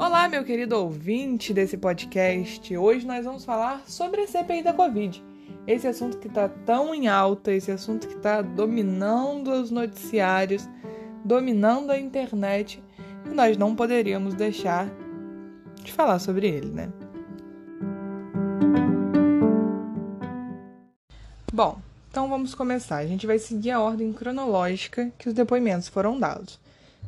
Olá, 0.00 0.30
meu 0.30 0.42
querido 0.42 0.78
ouvinte 0.78 1.52
desse 1.52 1.76
podcast. 1.76 2.74
Hoje 2.74 3.06
nós 3.06 3.22
vamos 3.22 3.44
falar 3.44 3.82
sobre 3.86 4.22
a 4.22 4.26
CPI 4.26 4.62
da 4.62 4.72
Covid. 4.72 5.22
Esse 5.66 5.86
assunto 5.86 6.16
que 6.16 6.26
está 6.26 6.48
tão 6.48 6.94
em 6.94 7.06
alta, 7.06 7.52
esse 7.52 7.70
assunto 7.70 8.08
que 8.08 8.14
está 8.14 8.40
dominando 8.40 9.48
os 9.52 9.70
noticiários, 9.70 10.66
dominando 11.22 11.90
a 11.90 11.98
internet, 11.98 12.82
e 13.26 13.28
nós 13.28 13.58
não 13.58 13.76
poderíamos 13.76 14.32
deixar 14.32 14.88
de 15.84 15.92
falar 15.92 16.18
sobre 16.18 16.48
ele, 16.48 16.70
né? 16.70 16.90
Bom, 21.52 21.78
então 22.10 22.26
vamos 22.26 22.54
começar. 22.54 22.96
A 22.96 23.06
gente 23.06 23.26
vai 23.26 23.38
seguir 23.38 23.72
a 23.72 23.82
ordem 23.82 24.14
cronológica 24.14 25.12
que 25.18 25.28
os 25.28 25.34
depoimentos 25.34 25.88
foram 25.88 26.18
dados. 26.18 26.58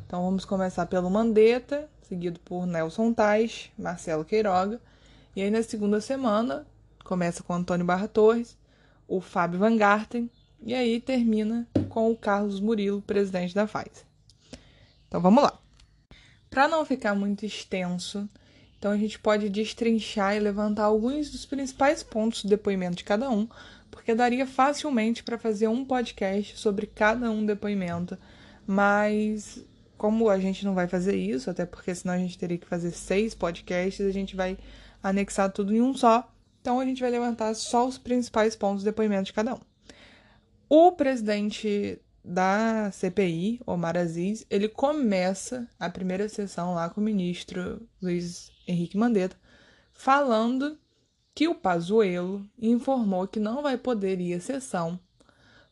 Então 0.05 0.23
vamos 0.23 0.45
começar 0.45 0.85
pelo 0.85 1.09
Mandetta, 1.09 1.89
seguido 2.03 2.39
por 2.39 2.65
Nelson 2.65 3.13
Tais, 3.13 3.71
Marcelo 3.77 4.25
Queiroga. 4.25 4.81
E 5.35 5.41
aí 5.41 5.49
na 5.49 5.63
segunda 5.63 5.99
semana 5.99 6.65
começa 7.03 7.43
com 7.43 7.53
Antônio 7.53 7.85
Barra 7.85 8.07
Torres, 8.07 8.57
o 9.07 9.19
Fábio 9.19 9.59
Van 9.59 9.75
Garten 9.75 10.29
e 10.65 10.73
aí 10.73 11.01
termina 11.01 11.67
com 11.89 12.11
o 12.11 12.17
Carlos 12.17 12.59
Murilo, 12.59 13.01
presidente 13.01 13.53
da 13.53 13.67
Pfizer. 13.67 14.05
Então 15.07 15.19
vamos 15.19 15.43
lá. 15.43 15.59
Para 16.49 16.67
não 16.67 16.85
ficar 16.85 17.15
muito 17.15 17.45
extenso, 17.45 18.29
então 18.77 18.91
a 18.91 18.97
gente 18.97 19.19
pode 19.19 19.49
destrinchar 19.49 20.35
e 20.35 20.39
levantar 20.39 20.83
alguns 20.83 21.29
dos 21.29 21.45
principais 21.45 22.03
pontos 22.03 22.43
do 22.43 22.49
depoimento 22.49 22.97
de 22.97 23.03
cada 23.03 23.29
um, 23.29 23.47
porque 23.89 24.15
daria 24.15 24.45
facilmente 24.45 25.23
para 25.23 25.37
fazer 25.37 25.67
um 25.67 25.83
podcast 25.83 26.57
sobre 26.57 26.85
cada 26.85 27.29
um 27.29 27.45
depoimento, 27.45 28.17
mas 28.65 29.65
como 30.03 30.29
a 30.29 30.37
gente 30.37 30.65
não 30.65 30.75
vai 30.75 30.85
fazer 30.85 31.15
isso, 31.15 31.49
até 31.49 31.65
porque 31.65 31.95
senão 31.95 32.13
a 32.13 32.17
gente 32.17 32.37
teria 32.37 32.57
que 32.57 32.67
fazer 32.67 32.91
seis 32.91 33.33
podcasts, 33.33 34.05
a 34.05 34.11
gente 34.11 34.35
vai 34.35 34.57
anexar 35.01 35.49
tudo 35.49 35.73
em 35.73 35.81
um 35.81 35.93
só. 35.93 36.29
Então 36.59 36.81
a 36.81 36.85
gente 36.85 36.99
vai 36.99 37.09
levantar 37.09 37.53
só 37.53 37.87
os 37.87 37.97
principais 37.97 38.53
pontos 38.53 38.83
do 38.83 38.87
depoimento 38.87 39.27
de 39.27 39.31
cada 39.31 39.55
um. 39.55 39.61
O 40.67 40.91
presidente 40.91 42.01
da 42.21 42.91
CPI, 42.91 43.61
Omar 43.65 43.95
Aziz, 43.95 44.45
ele 44.49 44.67
começa 44.67 45.69
a 45.79 45.89
primeira 45.89 46.27
sessão 46.27 46.73
lá 46.73 46.89
com 46.89 46.99
o 46.99 47.03
ministro 47.03 47.87
Luiz 48.01 48.51
Henrique 48.67 48.97
Mandetta, 48.97 49.37
falando 49.93 50.77
que 51.33 51.47
o 51.47 51.55
Pazuello 51.55 52.45
informou 52.61 53.25
que 53.25 53.39
não 53.39 53.61
vai 53.61 53.77
poder 53.77 54.19
ir 54.19 54.33
à 54.33 54.41
sessão 54.41 54.99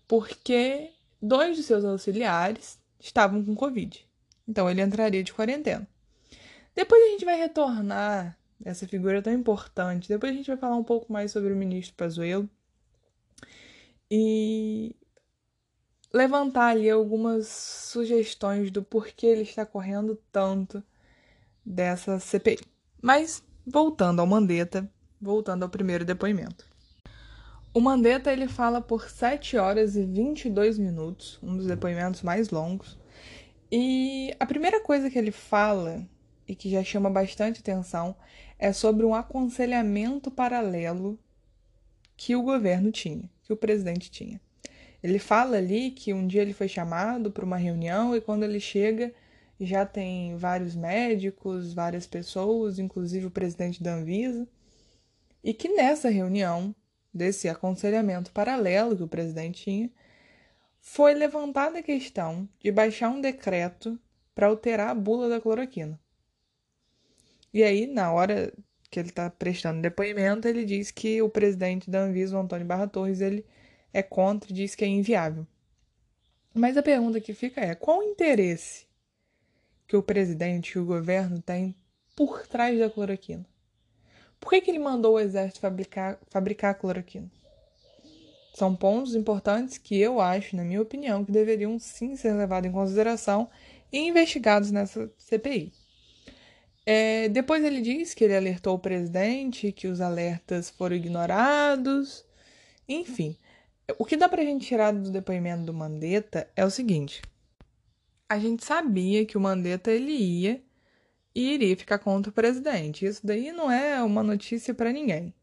porque 0.08 0.90
dois 1.22 1.58
de 1.58 1.64
seus 1.64 1.84
auxiliares 1.84 2.80
estavam 2.98 3.44
com 3.44 3.54
Covid. 3.54 4.10
Então 4.52 4.70
ele 4.70 4.82
entraria 4.82 5.24
de 5.24 5.34
quarentena. 5.34 5.88
Depois 6.76 7.02
a 7.02 7.08
gente 7.08 7.24
vai 7.24 7.38
retornar 7.38 8.38
essa 8.66 8.86
figura 8.86 9.22
tão 9.22 9.32
importante. 9.32 10.10
Depois 10.10 10.34
a 10.34 10.36
gente 10.36 10.48
vai 10.48 10.58
falar 10.58 10.76
um 10.76 10.84
pouco 10.84 11.12
mais 11.12 11.32
sobre 11.32 11.54
o 11.54 11.56
ministro 11.56 11.96
Pazuello 11.96 12.50
e 14.10 14.94
levantar 16.14 16.68
ali 16.68 16.90
algumas 16.90 17.48
sugestões 17.48 18.70
do 18.70 18.84
porquê 18.84 19.28
ele 19.28 19.44
está 19.44 19.66
correndo 19.66 20.22
tanto 20.34 20.84
dessa 21.66 22.20
CPI. 22.20 22.60
Mas 23.02 23.42
voltando 23.66 24.20
ao 24.20 24.28
Mandetta, 24.28 24.92
voltando 25.20 25.64
ao 25.64 25.70
primeiro 25.70 26.04
depoimento. 26.04 26.70
O 27.74 27.80
Mandetta 27.80 28.34
ele 28.34 28.50
fala 28.50 28.82
por 28.82 29.10
7 29.10 29.56
horas 29.56 29.96
e 29.96 30.04
22 30.04 30.78
minutos, 30.78 31.40
um 31.42 31.56
dos 31.56 31.68
depoimentos 31.68 32.22
mais 32.22 32.50
longos. 32.50 33.00
E 33.72 34.36
a 34.40 34.46
primeira 34.46 34.82
coisa 34.82 35.10
que 35.10 35.18
ele 35.18 35.32
fala, 35.32 36.06
e 36.48 36.56
que 36.56 36.70
já 36.70 36.84
chama 36.84 37.10
bastante 37.10 37.62
atenção, 37.62 38.16
é 38.60 38.74
sobre 38.74 39.06
um 39.06 39.16
aconselhamento 39.16 40.30
paralelo 40.30 41.18
que 42.18 42.36
o 42.36 42.44
governo 42.44 42.92
tinha, 42.92 43.30
que 43.44 43.54
o 43.54 43.58
presidente 43.58 44.12
tinha. 44.12 44.42
Ele 45.02 45.18
fala 45.18 45.58
ali 45.58 45.92
que 45.92 46.14
um 46.14 46.28
dia 46.28 46.42
ele 46.42 46.54
foi 46.54 46.68
chamado 46.68 47.32
para 47.32 47.46
uma 47.46 47.58
reunião 47.58 48.16
e 48.16 48.22
quando 48.22 48.44
ele 48.44 48.60
chega 48.60 49.14
já 49.60 49.86
tem 49.86 50.36
vários 50.36 50.76
médicos, 50.76 51.74
várias 51.74 52.08
pessoas, 52.08 52.80
inclusive 52.80 53.28
o 53.28 53.32
presidente 53.32 53.82
da 53.82 53.94
Anvisa, 53.94 54.48
e 55.44 55.54
que 55.54 55.70
nessa 55.70 56.10
reunião, 56.10 56.76
desse 57.14 57.48
aconselhamento 57.48 58.32
paralelo 58.32 58.96
que 58.98 59.04
o 59.04 59.08
presidente 59.08 59.64
tinha, 59.64 59.90
foi 60.82 61.14
levantada 61.14 61.80
a 61.80 61.84
questão 61.84 62.50
de 62.60 62.72
baixar 62.72 63.10
um 63.10 63.22
decreto 63.22 63.98
para 64.34 64.48
alterar 64.48 64.90
a 64.90 64.96
bula 64.96 65.30
da 65.30 65.40
cloroquina. 65.40 66.00
E 67.54 67.64
aí, 67.64 67.86
na 67.86 68.12
hora 68.12 68.52
que 68.90 69.00
ele 69.00 69.10
está 69.10 69.30
prestando 69.30 69.82
depoimento, 69.82 70.48
ele 70.48 70.66
diz 70.66 70.90
que 70.90 71.22
o 71.22 71.30
presidente 71.30 71.90
da 71.90 72.00
Anvisa, 72.00 72.38
Antônio 72.38 72.66
Barra 72.66 72.88
Torres, 72.88 73.22
ele 73.22 73.46
é 73.94 74.02
contra 74.02 74.52
e 74.52 74.54
diz 74.54 74.74
que 74.74 74.84
é 74.84 74.88
inviável. 74.88 75.46
Mas 76.54 76.76
a 76.76 76.84
pergunta 76.84 77.22
que 77.22 77.34
fica 77.34 77.62
é: 77.62 77.76
qual 77.76 78.00
o 78.00 78.04
interesse 78.04 78.86
que 79.88 79.96
o 79.96 80.04
presidente 80.04 80.72
e 80.72 80.80
o 80.80 80.86
governo 80.86 81.42
têm 81.42 81.76
por 82.16 82.48
trás 82.48 82.78
da 82.80 82.90
cloroquina? 82.90 83.46
Por 84.40 84.50
que, 84.50 84.62
que 84.62 84.72
ele 84.72 84.80
mandou 84.80 85.16
o 85.16 85.20
exército 85.20 85.60
fabricar, 85.60 86.20
fabricar 86.28 86.72
a 86.72 86.74
cloroquina? 86.74 87.30
São 88.54 88.76
pontos 88.76 89.16
importantes 89.16 89.78
que 89.78 89.98
eu 90.00 90.20
acho, 90.20 90.56
na 90.56 90.64
minha 90.64 90.82
opinião, 90.82 91.24
que 91.24 91.32
deveriam 91.32 91.80
sim 91.80 92.16
ser 92.16 92.34
levados 92.34 92.70
em 92.70 92.74
consideração 92.74 93.50
e 93.92 94.00
investigados 94.00 94.72
nessa 94.72 95.12
CPI. 95.18 95.72
É, 96.86 97.30
depois 97.30 97.64
ele 97.64 97.82
diz 97.82 98.14
que 98.14 98.24
ele 98.24 98.36
alertou 98.36 98.76
o 98.76 98.80
presidente, 98.80 99.72
que 99.72 99.88
os 99.88 100.02
alertas 100.02 100.70
foram 100.70 100.96
ignorados. 100.96 102.26
Enfim, 102.88 103.38
o 103.98 104.06
que 104.06 104.18
dá 104.18 104.28
pra 104.28 104.44
gente 104.44 104.66
tirar 104.66 104.92
do 104.92 105.12
depoimento 105.12 105.64
do 105.66 105.74
Mandetta 105.74 106.50
é 106.56 106.66
o 106.66 106.70
seguinte: 106.70 107.22
a 108.28 108.40
gente 108.40 108.66
sabia 108.66 109.26
que 109.26 109.38
o 109.38 109.42
Mandetta 109.42 109.92
ele 109.92 110.12
ia 110.12 110.64
e 111.36 111.54
iria 111.54 111.78
ficar 111.78 112.00
contra 112.00 112.30
o 112.30 112.34
presidente. 112.34 113.06
Isso 113.06 113.26
daí 113.26 113.52
não 113.52 113.72
é 113.72 114.02
uma 114.04 114.24
notícia 114.24 114.74
para 114.74 114.92
ninguém. 114.92 115.34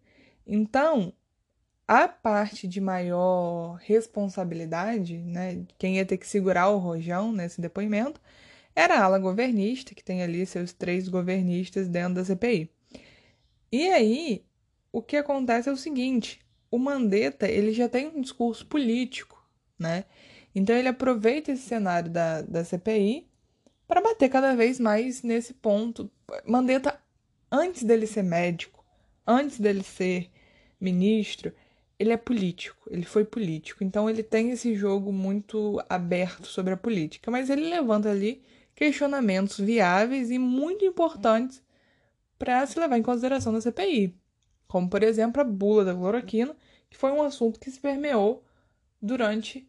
Então, 0.47 1.13
a 1.89 2.07
parte 2.07 2.69
de 2.69 2.83
maior 2.83 3.77
responsabilidade, 3.77 5.17
né, 5.17 5.65
quem 5.79 5.97
ia 5.97 6.05
ter 6.05 6.19
que 6.19 6.27
segurar 6.27 6.69
o 6.69 6.77
rojão 6.77 7.33
nesse 7.33 7.63
depoimento, 7.63 8.21
era 8.77 8.99
a 8.99 9.05
ala 9.05 9.19
governista, 9.19 9.95
que 9.95 10.05
tem 10.05 10.23
ali 10.23 10.45
seus 10.45 10.71
três 10.73 11.09
governistas 11.09 11.89
dentro 11.89 12.15
da 12.15 12.25
CPI. 12.25 12.71
E 13.73 13.89
aí, 13.89 14.45
o 14.93 15.01
que 15.01 15.17
acontece 15.17 15.71
é 15.71 15.73
o 15.73 15.77
seguinte, 15.77 16.41
o 16.71 16.79
Mandetta, 16.79 17.49
ele 17.49 17.73
já 17.73 17.89
tem 17.89 18.07
um 18.07 18.21
discurso 18.21 18.67
político, 18.67 19.43
né? 19.79 20.05
Então 20.55 20.77
ele 20.77 20.89
aproveita 20.89 21.53
esse 21.53 21.63
cenário 21.63 22.11
da, 22.11 22.43
da 22.43 22.65
CPI 22.65 23.27
para 23.87 24.03
bater 24.03 24.29
cada 24.29 24.55
vez 24.55 24.79
mais 24.79 25.23
nesse 25.23 25.55
ponto. 25.55 26.11
Mandetta, 26.47 27.01
antes 27.51 27.83
dele 27.83 28.07
ser 28.07 28.23
médico, 28.23 28.85
antes 29.27 29.59
dele 29.59 29.83
ser 29.83 30.31
ministro, 30.81 31.53
ele 31.99 32.13
é 32.13 32.17
político, 32.17 32.89
ele 32.91 33.05
foi 33.05 33.25
político, 33.25 33.83
então 33.83 34.09
ele 34.09 34.23
tem 34.23 34.51
esse 34.51 34.75
jogo 34.75 35.13
muito 35.13 35.83
aberto 35.89 36.47
sobre 36.47 36.73
a 36.73 36.77
política, 36.77 37.31
mas 37.31 37.51
ele 37.51 37.69
levanta 37.69 38.11
ali 38.11 38.43
questionamentos 38.75 39.59
viáveis 39.59 40.31
e 40.31 40.39
muito 40.39 40.85
importantes 40.85 41.61
para 42.39 42.65
se 42.67 42.79
levar 42.79 42.97
em 42.99 43.03
consideração 43.03 43.53
na 43.53 43.61
CPI, 43.61 44.15
como 44.69 44.89
por 44.89 45.03
exemplo 45.03 45.41
a 45.41 45.45
bula 45.45 45.85
da 45.85 45.95
cloroquina, 45.95 46.55
que 46.89 46.97
foi 46.97 47.11
um 47.11 47.23
assunto 47.23 47.59
que 47.59 47.71
se 47.71 47.81
permeou 47.81 48.45
durante 49.03 49.69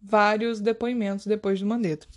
vários 0.00 0.60
depoimentos 0.60 1.26
depois 1.26 1.60
do 1.60 1.66
Mandetta. 1.66 2.08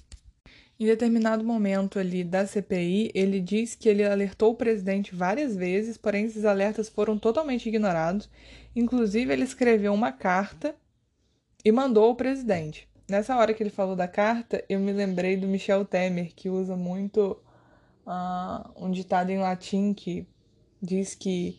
Em 0.78 0.86
determinado 0.86 1.42
momento 1.42 1.98
ali 1.98 2.22
da 2.22 2.46
CPI, 2.46 3.10
ele 3.16 3.40
diz 3.40 3.76
que 3.76 3.88
ele 3.88 4.04
alertou 4.04 4.52
o 4.52 4.56
presidente 4.56 5.16
várias 5.16 5.56
vezes, 5.56 5.96
porém 5.96 6.26
esses 6.26 6.44
alertas 6.44 6.90
foram 6.90 7.18
totalmente 7.18 7.70
ignorados. 7.70 8.30
Inclusive, 8.76 9.32
ele 9.32 9.46
escreveu 9.46 9.94
uma 9.94 10.12
carta 10.12 10.76
e 11.64 11.72
mandou 11.72 12.04
ao 12.04 12.16
presidente. 12.16 12.90
Nessa 13.10 13.38
hora 13.38 13.54
que 13.54 13.64
ele 13.64 13.70
falou 13.70 13.96
da 13.96 14.08
carta, 14.08 14.66
eu 14.68 14.80
me 14.80 14.92
lembrei 14.92 15.38
do 15.38 15.48
Michel 15.48 15.86
Temer, 15.86 16.34
que 16.36 16.50
usa 16.50 16.76
muito 16.76 17.40
uh, 18.06 18.70
um 18.76 18.92
ditado 18.92 19.30
em 19.30 19.38
latim 19.38 19.94
que 19.94 20.28
diz 20.82 21.16
que 21.16 21.58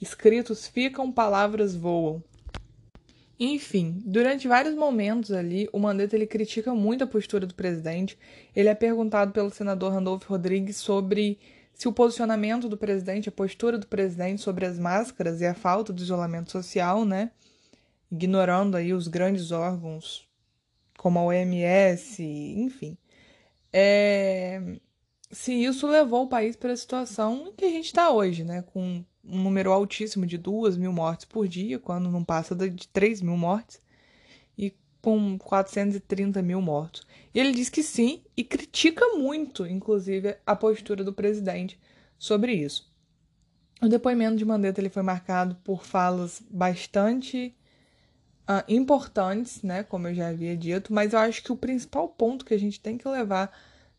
escritos 0.00 0.66
ficam, 0.66 1.12
palavras 1.12 1.76
voam. 1.76 2.22
Enfim, 3.38 4.00
durante 4.04 4.48
vários 4.48 4.74
momentos 4.74 5.30
ali, 5.30 5.68
o 5.72 5.78
Mandetta 5.78 6.16
ele 6.16 6.26
critica 6.26 6.74
muito 6.74 7.04
a 7.04 7.06
postura 7.06 7.46
do 7.46 7.54
presidente. 7.54 8.18
Ele 8.54 8.68
é 8.68 8.74
perguntado 8.74 9.32
pelo 9.32 9.50
senador 9.50 9.92
Randolfo 9.92 10.26
Rodrigues 10.28 10.76
sobre 10.76 11.38
se 11.74 11.86
o 11.86 11.92
posicionamento 11.92 12.68
do 12.68 12.76
presidente, 12.78 13.28
a 13.28 13.32
postura 13.32 13.76
do 13.76 13.86
presidente 13.86 14.40
sobre 14.40 14.64
as 14.64 14.78
máscaras 14.78 15.42
e 15.42 15.46
a 15.46 15.52
falta 15.54 15.92
de 15.92 16.02
isolamento 16.02 16.50
social, 16.50 17.04
né? 17.04 17.30
Ignorando 18.10 18.76
aí 18.76 18.94
os 18.94 19.08
grandes 19.08 19.52
órgãos 19.52 20.26
como 20.96 21.18
a 21.18 21.24
OMS, 21.24 22.22
enfim. 22.22 22.96
É... 23.70 24.78
se 25.30 25.52
isso 25.52 25.86
levou 25.86 26.24
o 26.24 26.28
país 26.28 26.56
para 26.56 26.72
a 26.72 26.76
situação 26.76 27.48
em 27.48 27.52
que 27.52 27.66
a 27.66 27.70
gente 27.70 27.86
está 27.86 28.10
hoje, 28.10 28.42
né? 28.44 28.62
Com 28.62 29.04
um 29.28 29.42
número 29.42 29.72
altíssimo 29.72 30.26
de 30.26 30.38
duas 30.38 30.76
mil 30.76 30.92
mortes 30.92 31.24
por 31.24 31.48
dia, 31.48 31.78
quando 31.78 32.10
não 32.10 32.24
passa 32.24 32.54
de 32.54 32.88
3 32.88 33.20
mil 33.22 33.36
mortes, 33.36 33.80
e 34.56 34.72
com 35.02 35.38
430 35.38 36.42
mil 36.42 36.60
mortos. 36.60 37.06
E 37.34 37.40
ele 37.40 37.52
diz 37.52 37.68
que 37.68 37.82
sim, 37.82 38.22
e 38.36 38.44
critica 38.44 39.04
muito, 39.16 39.66
inclusive, 39.66 40.36
a 40.46 40.54
postura 40.54 41.04
do 41.04 41.12
presidente 41.12 41.78
sobre 42.18 42.52
isso. 42.52 42.90
O 43.82 43.88
depoimento 43.88 44.36
de 44.36 44.44
Mandetta 44.44 44.80
ele 44.80 44.88
foi 44.88 45.02
marcado 45.02 45.54
por 45.56 45.84
falas 45.84 46.42
bastante 46.50 47.54
uh, 48.48 48.64
importantes, 48.68 49.62
né, 49.62 49.82
como 49.82 50.08
eu 50.08 50.14
já 50.14 50.28
havia 50.28 50.56
dito, 50.56 50.92
mas 50.94 51.12
eu 51.12 51.18
acho 51.18 51.42
que 51.42 51.52
o 51.52 51.56
principal 51.56 52.08
ponto 52.08 52.44
que 52.44 52.54
a 52.54 52.58
gente 52.58 52.80
tem 52.80 52.96
que 52.96 53.06
levar 53.06 53.52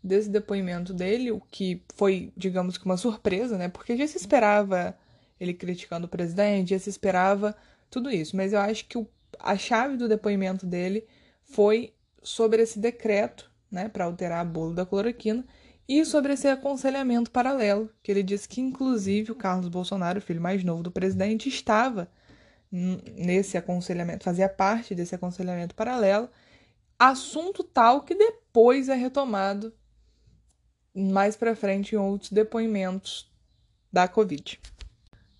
desse 0.03 0.29
depoimento 0.29 0.93
dele, 0.93 1.31
o 1.31 1.41
que 1.51 1.81
foi, 1.95 2.31
digamos 2.35 2.77
que 2.77 2.85
uma 2.85 2.97
surpresa, 2.97 3.57
né, 3.57 3.67
porque 3.67 3.95
já 3.95 4.07
se 4.07 4.17
esperava 4.17 4.97
ele 5.39 5.53
criticando 5.53 6.07
o 6.07 6.09
presidente, 6.09 6.71
já 6.71 6.79
se 6.79 6.89
esperava 6.89 7.55
tudo 7.89 8.09
isso, 8.09 8.35
mas 8.35 8.53
eu 8.53 8.59
acho 8.59 8.85
que 8.85 8.97
o, 8.97 9.07
a 9.39 9.57
chave 9.57 9.97
do 9.97 10.07
depoimento 10.07 10.65
dele 10.65 11.05
foi 11.43 11.93
sobre 12.21 12.61
esse 12.61 12.79
decreto, 12.79 13.49
né, 13.71 13.87
para 13.87 14.05
alterar 14.05 14.41
a 14.41 14.45
bolo 14.45 14.73
da 14.73 14.85
cloroquina 14.85 15.45
e 15.87 16.03
sobre 16.03 16.33
esse 16.33 16.47
aconselhamento 16.47 17.31
paralelo, 17.31 17.89
que 18.03 18.11
ele 18.11 18.23
disse 18.23 18.47
que 18.47 18.59
inclusive 18.59 19.31
o 19.31 19.35
Carlos 19.35 19.69
Bolsonaro, 19.69 20.19
o 20.19 20.21
filho 20.21 20.41
mais 20.41 20.63
novo 20.63 20.83
do 20.83 20.91
presidente, 20.91 21.47
estava 21.47 22.09
nesse 22.69 23.57
aconselhamento, 23.57 24.25
fazia 24.25 24.49
parte 24.49 24.93
desse 24.93 25.15
aconselhamento 25.15 25.73
paralelo, 25.73 26.29
assunto 26.99 27.63
tal 27.63 28.01
que 28.01 28.13
depois 28.13 28.89
é 28.89 28.95
retomado 28.95 29.73
mais 30.93 31.37
para 31.37 31.55
frente 31.55 31.93
em 31.93 31.97
outros 31.97 32.31
depoimentos 32.31 33.31
da 33.91 34.07
Covid. 34.07 34.59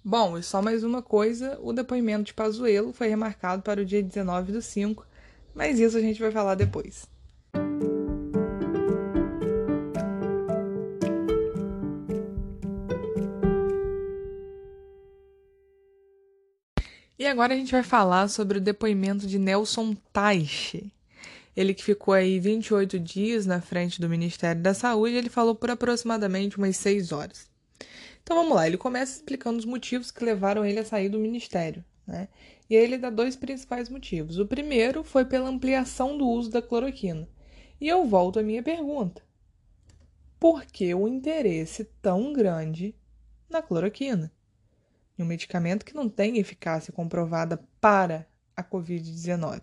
Bom, 0.10 0.38
e 0.38 0.42
só 0.42 0.62
mais 0.62 0.86
uma 0.86 1.02
coisa, 1.02 1.60
o 1.62 1.74
depoimento 1.74 2.24
de 2.24 2.34
Pazuello 2.34 2.94
foi 2.94 3.10
remarcado 3.10 3.62
para 3.62 3.82
o 3.82 3.86
dia 3.86 4.02
19 4.02 4.54
do 4.54 4.62
5, 4.62 5.06
mas 5.54 5.82
isso 5.82 5.98
a 5.98 6.00
gente 6.00 6.18
vai 6.18 6.32
falar 6.32 6.56
depois. 6.56 7.06
E 17.20 17.28
agora 17.28 17.54
a 17.54 17.58
gente 17.58 17.74
vai 17.74 17.84
falar 17.84 18.30
sobre 18.30 18.60
o 18.60 18.62
depoimento 18.62 19.28
de 19.28 19.38
Nelson 19.38 19.94
Taixe. 20.14 20.90
Ele 21.54 21.74
que 21.74 21.84
ficou 21.84 22.14
aí 22.14 22.40
28 22.40 22.98
dias 22.98 23.46
na 23.46 23.60
frente 23.60 24.00
do 24.00 24.08
Ministério 24.08 24.62
da 24.62 24.74
Saúde, 24.74 25.16
ele 25.16 25.30
falou 25.30 25.54
por 25.54 25.70
aproximadamente 25.70 26.58
umas 26.58 26.78
6 26.78 27.12
horas. 27.12 27.58
Então 28.28 28.36
vamos 28.36 28.58
lá, 28.58 28.68
ele 28.68 28.78
começa 28.78 29.14
explicando 29.14 29.58
os 29.58 29.64
motivos 29.64 30.12
que 30.12 30.22
levaram 30.22 30.66
ele 30.66 30.80
a 30.80 30.84
sair 30.84 31.08
do 31.08 31.18
ministério, 31.18 31.82
né? 32.06 32.28
E 32.70 32.76
aí 32.76 32.84
ele 32.84 32.98
dá 32.98 33.10
dois 33.10 33.38
principais 33.38 33.88
motivos. 33.88 34.38
O 34.38 34.46
primeiro 34.46 35.02
foi 35.02 35.24
pela 35.24 35.48
ampliação 35.48 36.18
do 36.18 36.28
uso 36.28 36.50
da 36.50 36.62
cloroquina. 36.62 37.26
E 37.80 37.88
eu 37.88 38.06
volto 38.06 38.38
à 38.38 38.44
minha 38.44 38.62
pergunta. 38.62 39.22
Por 40.38 40.66
que 40.66 40.94
o 40.94 41.08
interesse 41.08 41.86
tão 42.02 42.34
grande 42.34 42.94
na 43.50 43.62
cloroquina? 43.62 44.30
um 45.18 45.24
medicamento 45.24 45.86
que 45.86 45.96
não 45.96 46.10
tem 46.10 46.38
eficácia 46.38 46.92
comprovada 46.92 47.64
para 47.80 48.28
a 48.58 48.62
Covid-19. 48.62 49.62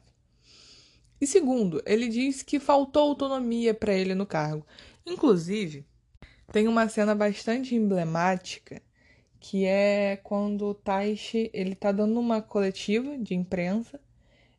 E 1.21 1.27
segundo, 1.27 1.83
ele 1.85 2.09
diz 2.09 2.43
que 2.43 2.59
faltou 2.59 3.11
autonomia 3.11 3.75
para 3.75 3.93
ele 3.93 4.15
no 4.15 4.25
cargo. 4.25 4.67
Inclusive, 5.05 5.87
tem 6.53 6.69
uma 6.69 6.89
cena 6.89 7.15
bastante 7.15 7.75
emblemática 7.75 8.83
que 9.41 9.65
é 9.67 10.17
quando 10.23 10.67
o 10.67 10.75
Taishi 10.75 11.51
ele 11.53 11.73
está 11.73 11.93
dando 11.93 12.19
uma 12.19 12.41
coletiva 12.41 13.19
de 13.19 13.35
imprensa 13.35 14.01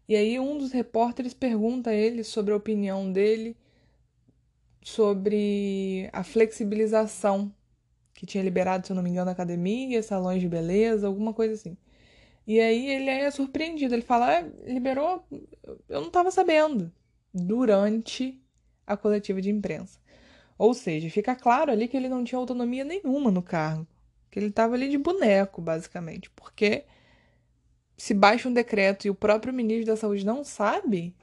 e 0.08 0.16
aí 0.16 0.40
um 0.40 0.58
dos 0.58 0.72
repórteres 0.72 1.34
pergunta 1.34 1.90
a 1.90 1.94
ele 1.94 2.24
sobre 2.24 2.54
a 2.54 2.58
opinião 2.58 3.12
dele 3.12 3.58
sobre 4.84 6.08
a 6.14 6.24
flexibilização 6.24 7.52
que 8.14 8.26
tinha 8.26 8.44
liberado, 8.44 8.86
se 8.86 8.92
eu 8.92 8.96
não 8.96 9.04
me 9.04 9.10
engano, 9.10 9.30
academia, 9.30 10.02
salões 10.02 10.40
de 10.40 10.48
beleza, 10.48 11.08
alguma 11.08 11.34
coisa 11.34 11.56
assim. 11.56 11.76
E 12.48 12.60
aí 12.60 12.88
ele 12.88 13.10
é 13.10 13.30
surpreendido, 13.32 13.96
ele 13.96 14.04
fala, 14.04 14.40
ah, 14.40 14.42
liberou, 14.66 15.26
eu 15.90 16.00
não 16.00 16.08
estava 16.08 16.30
sabendo, 16.30 16.92
durante 17.34 18.40
a 18.86 18.96
coletiva 18.96 19.42
de 19.42 19.50
imprensa. 19.50 20.00
Ou 20.58 20.74
seja, 20.74 21.10
fica 21.10 21.36
claro 21.36 21.72
ali 21.72 21.88
que 21.88 21.98
ele 21.98 22.10
não 22.10 22.24
tinha 22.24 22.40
autonomia 22.40 22.84
nenhuma 22.84 23.30
no 23.30 23.42
cargo, 23.42 23.88
que 24.32 24.40
ele 24.40 24.48
estava 24.48 24.76
ali 24.76 24.90
de 24.90 24.98
boneco, 24.98 25.62
basicamente, 25.62 26.30
porque 26.30 26.86
se 27.98 28.14
baixa 28.14 28.48
um 28.48 28.54
decreto 28.54 29.06
e 29.06 29.10
o 29.10 29.16
próprio 29.16 29.54
ministro 29.54 29.88
da 29.88 29.98
Saúde 29.98 30.26
não 30.26 30.44
sabe, 30.44 31.16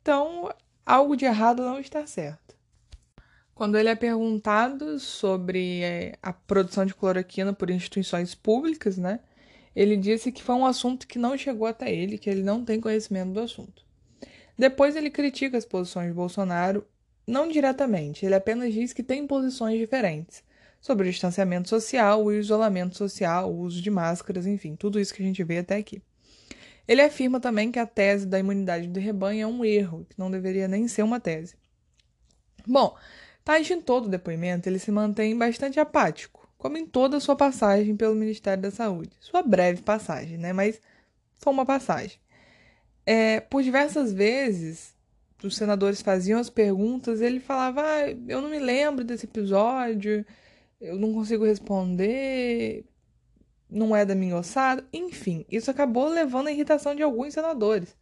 então 0.00 0.52
algo 0.84 1.16
de 1.16 1.24
errado 1.24 1.62
não 1.62 1.78
está 1.78 2.06
certo. 2.06 2.56
Quando 3.54 3.78
ele 3.78 3.88
é 3.88 3.94
perguntado 3.94 4.98
sobre 4.98 5.82
é, 5.82 6.18
a 6.22 6.32
produção 6.32 6.86
de 6.86 6.94
cloroquina 6.94 7.52
por 7.52 7.70
instituições 7.70 8.34
públicas, 8.34 8.96
né, 8.96 9.20
ele 9.76 9.96
disse 9.96 10.32
que 10.32 10.42
foi 10.42 10.54
um 10.54 10.66
assunto 10.66 11.06
que 11.06 11.18
não 11.18 11.36
chegou 11.36 11.66
até 11.66 11.92
ele, 11.92 12.18
que 12.18 12.28
ele 12.28 12.42
não 12.42 12.64
tem 12.64 12.80
conhecimento 12.80 13.32
do 13.32 13.40
assunto. 13.40 13.82
Depois 14.58 14.96
ele 14.96 15.10
critica 15.10 15.56
as 15.56 15.64
posições 15.64 16.08
de 16.08 16.14
Bolsonaro, 16.14 16.86
não 17.26 17.48
diretamente, 17.48 18.24
ele 18.24 18.34
apenas 18.34 18.72
diz 18.72 18.92
que 18.92 19.02
tem 19.02 19.26
posições 19.26 19.78
diferentes 19.78 20.42
sobre 20.80 21.08
o 21.08 21.10
distanciamento 21.10 21.68
social, 21.68 22.24
o 22.24 22.32
isolamento 22.32 22.96
social, 22.96 23.52
o 23.52 23.60
uso 23.60 23.80
de 23.80 23.90
máscaras, 23.90 24.46
enfim, 24.46 24.74
tudo 24.74 24.98
isso 24.98 25.14
que 25.14 25.22
a 25.22 25.26
gente 25.26 25.44
vê 25.44 25.58
até 25.58 25.76
aqui. 25.76 26.02
Ele 26.86 27.00
afirma 27.00 27.38
também 27.38 27.70
que 27.70 27.78
a 27.78 27.86
tese 27.86 28.26
da 28.26 28.38
imunidade 28.38 28.88
do 28.88 28.98
rebanho 28.98 29.42
é 29.42 29.46
um 29.46 29.64
erro, 29.64 30.04
que 30.10 30.18
não 30.18 30.30
deveria 30.30 30.66
nem 30.66 30.88
ser 30.88 31.02
uma 31.02 31.20
tese. 31.20 31.54
Bom, 32.66 32.96
Tais 33.44 33.68
em 33.70 33.80
todo 33.80 34.06
o 34.06 34.08
depoimento, 34.08 34.68
ele 34.68 34.78
se 34.78 34.90
mantém 34.92 35.36
bastante 35.36 35.80
apático, 35.80 36.48
como 36.56 36.76
em 36.76 36.86
toda 36.86 37.16
a 37.16 37.20
sua 37.20 37.34
passagem 37.34 37.96
pelo 37.96 38.14
Ministério 38.14 38.62
da 38.62 38.70
Saúde. 38.70 39.10
Sua 39.20 39.42
breve 39.42 39.82
passagem, 39.82 40.38
né? 40.38 40.52
Mas 40.52 40.80
foi 41.38 41.52
uma 41.52 41.66
passagem. 41.66 42.20
É, 43.04 43.40
por 43.40 43.62
diversas 43.62 44.12
vezes, 44.12 44.94
os 45.46 45.56
senadores 45.56 46.02
faziam 46.02 46.38
as 46.40 46.50
perguntas, 46.50 47.20
ele 47.20 47.40
falava: 47.40 47.82
ah, 47.82 48.10
Eu 48.28 48.40
não 48.40 48.48
me 48.48 48.58
lembro 48.58 49.04
desse 49.04 49.26
episódio, 49.26 50.24
eu 50.80 50.96
não 50.96 51.12
consigo 51.12 51.44
responder, 51.44 52.84
não 53.70 53.94
é 53.96 54.04
da 54.04 54.14
minha 54.14 54.36
ossada. 54.36 54.86
Enfim, 54.92 55.44
isso 55.50 55.70
acabou 55.70 56.08
levando 56.08 56.48
à 56.48 56.52
irritação 56.52 56.94
de 56.94 57.02
alguns 57.02 57.34
senadores. 57.34 57.96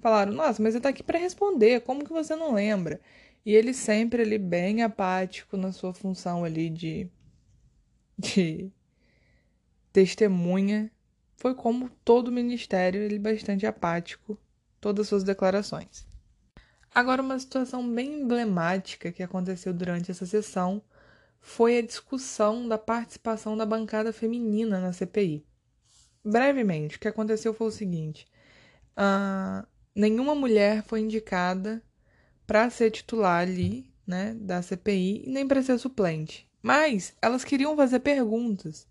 Falaram: 0.00 0.32
Nossa, 0.32 0.62
mas 0.62 0.74
você 0.74 0.78
está 0.78 0.88
aqui 0.90 1.02
para 1.02 1.18
responder, 1.18 1.82
como 1.82 2.04
que 2.04 2.12
você 2.12 2.34
não 2.36 2.54
lembra? 2.54 3.00
E 3.44 3.54
ele 3.54 3.74
sempre 3.74 4.22
ali 4.22 4.38
bem 4.38 4.82
apático 4.82 5.56
na 5.56 5.72
sua 5.72 5.92
função 5.92 6.44
ali 6.44 6.70
de, 6.70 7.08
de 8.18 8.70
testemunha. 9.92 10.90
Foi 11.36 11.54
como 11.54 11.90
todo 12.04 12.28
o 12.28 12.32
ministério, 12.32 13.02
ele 13.02 13.18
bastante 13.18 13.66
apático, 13.66 14.38
todas 14.80 15.04
as 15.04 15.08
suas 15.08 15.24
declarações. 15.24 16.11
Agora, 16.94 17.22
uma 17.22 17.38
situação 17.38 17.88
bem 17.90 18.20
emblemática 18.20 19.10
que 19.10 19.22
aconteceu 19.22 19.72
durante 19.72 20.10
essa 20.10 20.26
sessão 20.26 20.82
foi 21.40 21.78
a 21.78 21.82
discussão 21.82 22.68
da 22.68 22.76
participação 22.76 23.56
da 23.56 23.64
bancada 23.64 24.12
feminina 24.12 24.78
na 24.78 24.92
CPI. 24.92 25.42
Brevemente, 26.22 26.96
o 26.96 27.00
que 27.00 27.08
aconteceu 27.08 27.54
foi 27.54 27.68
o 27.68 27.70
seguinte: 27.70 28.26
uh, 28.92 29.66
nenhuma 29.94 30.34
mulher 30.34 30.82
foi 30.82 31.00
indicada 31.00 31.82
para 32.46 32.68
ser 32.68 32.90
titular 32.90 33.40
ali, 33.40 33.90
né, 34.06 34.34
da 34.34 34.60
CPI, 34.60 35.24
nem 35.28 35.48
para 35.48 35.62
ser 35.62 35.78
suplente. 35.78 36.46
Mas 36.62 37.14
elas 37.22 37.42
queriam 37.42 37.74
fazer 37.74 38.00
perguntas 38.00 38.86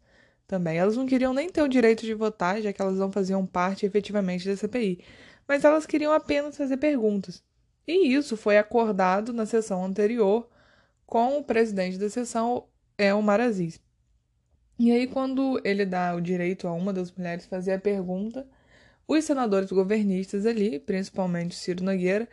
também. 0.47 0.77
Elas 0.77 0.97
não 0.97 1.05
queriam 1.05 1.33
nem 1.35 1.49
ter 1.49 1.61
o 1.61 1.67
direito 1.67 2.03
de 2.03 2.15
votar, 2.15 2.61
já 2.61 2.73
que 2.73 2.81
elas 2.81 2.97
não 2.97 3.11
faziam 3.11 3.45
parte 3.45 3.85
efetivamente 3.85 4.49
da 4.49 4.57
CPI. 4.57 5.03
Mas 5.47 5.63
elas 5.63 5.85
queriam 5.85 6.11
apenas 6.11 6.57
fazer 6.57 6.77
perguntas. 6.77 7.43
E 7.87 8.13
isso 8.13 8.37
foi 8.37 8.57
acordado 8.57 9.33
na 9.33 9.45
sessão 9.45 9.83
anterior 9.83 10.47
com 11.05 11.37
o 11.37 11.43
presidente 11.43 11.97
da 11.97 12.09
sessão, 12.09 12.67
Elmar 12.97 13.41
Aziz. 13.41 13.79
E 14.79 14.91
aí, 14.91 15.07
quando 15.07 15.61
ele 15.63 15.85
dá 15.85 16.15
o 16.15 16.21
direito 16.21 16.67
a 16.67 16.73
uma 16.73 16.93
das 16.93 17.11
mulheres 17.11 17.45
fazer 17.45 17.73
a 17.73 17.79
pergunta, 17.79 18.47
os 19.07 19.25
senadores 19.25 19.71
governistas 19.71 20.45
ali, 20.45 20.79
principalmente 20.79 21.55
Ciro 21.55 21.83
Nogueira, 21.83 22.27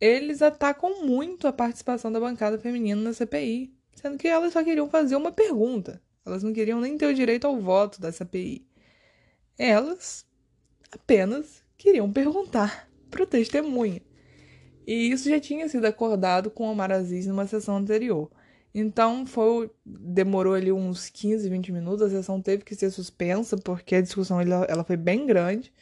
eles 0.00 0.40
atacam 0.40 1.04
muito 1.04 1.46
a 1.46 1.52
participação 1.52 2.10
da 2.10 2.20
bancada 2.20 2.58
feminina 2.58 3.00
na 3.00 3.12
CPI, 3.12 3.74
sendo 3.94 4.18
que 4.18 4.28
elas 4.28 4.52
só 4.52 4.62
queriam 4.64 4.88
fazer 4.88 5.16
uma 5.16 5.32
pergunta. 5.32 6.00
Elas 6.24 6.42
não 6.42 6.52
queriam 6.52 6.80
nem 6.80 6.96
ter 6.96 7.06
o 7.06 7.14
direito 7.14 7.46
ao 7.46 7.60
voto 7.60 8.00
da 8.00 8.12
CPI. 8.12 8.66
Elas 9.58 10.24
apenas 10.90 11.62
queriam 11.76 12.12
perguntar 12.12 12.88
para 13.10 13.24
o 13.24 13.26
testemunha. 13.26 14.00
E 14.86 15.10
isso 15.10 15.28
já 15.28 15.38
tinha 15.40 15.68
sido 15.68 15.84
acordado 15.86 16.50
com 16.50 16.70
Omar 16.70 16.90
Aziz 16.90 17.26
numa 17.26 17.46
sessão 17.46 17.76
anterior. 17.76 18.30
Então 18.74 19.26
foi 19.26 19.70
demorou 19.84 20.54
ali 20.54 20.72
uns 20.72 21.08
15, 21.10 21.48
20 21.48 21.72
minutos, 21.72 22.02
a 22.02 22.10
sessão 22.10 22.40
teve 22.40 22.64
que 22.64 22.74
ser 22.74 22.90
suspensa 22.90 23.56
porque 23.56 23.96
a 23.96 24.00
discussão 24.00 24.40
ela, 24.40 24.84
foi 24.84 24.96
bem 24.96 25.26
grande. 25.26 25.72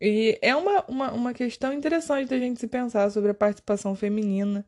E 0.00 0.36
é 0.42 0.54
uma, 0.56 0.84
uma, 0.88 1.12
uma 1.12 1.34
questão 1.34 1.72
interessante 1.72 2.28
da 2.28 2.38
gente 2.38 2.58
se 2.58 2.66
pensar 2.66 3.08
sobre 3.10 3.30
a 3.30 3.34
participação 3.34 3.94
feminina 3.94 4.66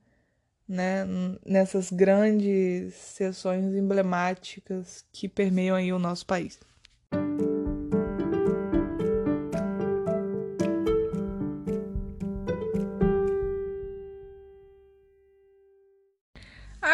né, 0.68 1.04
nessas 1.44 1.90
grandes 1.90 2.94
sessões 2.94 3.74
emblemáticas 3.74 5.04
que 5.12 5.28
permeiam 5.28 5.76
aí 5.76 5.92
o 5.92 5.98
nosso 5.98 6.24
país. 6.24 6.58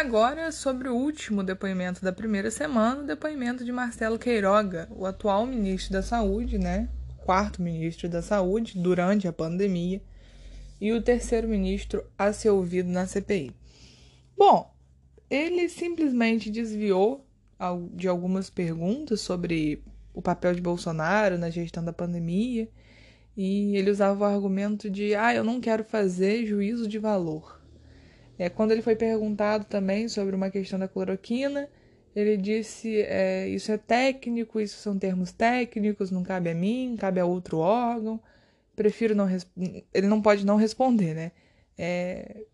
Agora, 0.01 0.51
sobre 0.51 0.89
o 0.89 0.95
último 0.95 1.43
depoimento 1.43 2.03
da 2.03 2.11
primeira 2.11 2.49
semana, 2.49 3.03
o 3.03 3.05
depoimento 3.05 3.63
de 3.63 3.71
Marcelo 3.71 4.17
Queiroga, 4.17 4.89
o 4.89 5.05
atual 5.05 5.45
ministro 5.45 5.93
da 5.93 6.01
Saúde, 6.01 6.57
né? 6.57 6.89
Quarto 7.23 7.61
ministro 7.61 8.09
da 8.09 8.19
Saúde 8.19 8.79
durante 8.79 9.27
a 9.27 9.31
pandemia, 9.31 10.01
e 10.81 10.91
o 10.91 11.03
terceiro 11.03 11.47
ministro 11.47 12.03
a 12.17 12.33
ser 12.33 12.49
ouvido 12.49 12.89
na 12.89 13.05
CPI. 13.05 13.55
Bom, 14.35 14.73
ele 15.29 15.69
simplesmente 15.69 16.49
desviou 16.49 17.23
de 17.93 18.07
algumas 18.07 18.49
perguntas 18.49 19.21
sobre 19.21 19.83
o 20.15 20.21
papel 20.21 20.55
de 20.55 20.61
Bolsonaro 20.61 21.37
na 21.37 21.51
gestão 21.51 21.85
da 21.85 21.93
pandemia 21.93 22.67
e 23.37 23.77
ele 23.77 23.91
usava 23.91 24.21
o 24.21 24.27
argumento 24.27 24.89
de: 24.89 25.13
ah, 25.13 25.31
eu 25.35 25.43
não 25.43 25.61
quero 25.61 25.83
fazer 25.83 26.47
juízo 26.47 26.87
de 26.87 26.97
valor. 26.97 27.60
É, 28.41 28.49
quando 28.49 28.71
ele 28.71 28.81
foi 28.81 28.95
perguntado 28.95 29.65
também 29.65 30.09
sobre 30.09 30.35
uma 30.35 30.49
questão 30.49 30.79
da 30.79 30.87
cloroquina, 30.87 31.69
ele 32.15 32.35
disse: 32.37 32.99
é, 33.03 33.47
isso 33.47 33.71
é 33.71 33.77
técnico, 33.77 34.59
isso 34.59 34.79
são 34.79 34.97
termos 34.97 35.31
técnicos, 35.31 36.09
não 36.09 36.23
cabe 36.23 36.49
a 36.49 36.55
mim, 36.55 36.95
cabe 36.99 37.19
a 37.19 37.25
outro 37.25 37.59
órgão. 37.59 38.19
Prefiro 38.75 39.13
não. 39.13 39.27
Ele 39.93 40.07
não 40.07 40.19
pode 40.23 40.43
não 40.43 40.55
responder, 40.55 41.13
né? 41.13 41.31
É, 41.77 42.45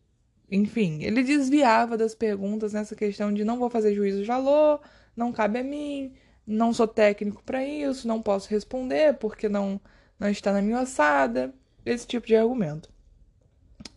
enfim, 0.52 1.04
ele 1.04 1.24
desviava 1.24 1.98
das 1.98 2.14
perguntas 2.14 2.74
nessa 2.74 2.94
questão 2.94 3.34
de 3.34 3.46
não 3.46 3.58
vou 3.58 3.70
fazer 3.70 3.96
juízo 3.96 4.20
de 4.20 4.28
valor, 4.28 4.82
não 5.16 5.32
cabe 5.32 5.60
a 5.60 5.64
mim, 5.64 6.14
não 6.46 6.74
sou 6.74 6.88
técnico 6.88 7.42
para 7.44 7.64
isso, 7.66 8.08
não 8.10 8.22
posso 8.22 8.50
responder 8.50 9.18
porque 9.20 9.48
não, 9.48 9.80
não 10.20 10.30
está 10.30 10.52
na 10.52 10.62
minha 10.62 10.82
ossada, 10.82 11.54
esse 11.86 12.06
tipo 12.06 12.28
de 12.28 12.36
argumento. 12.36 12.90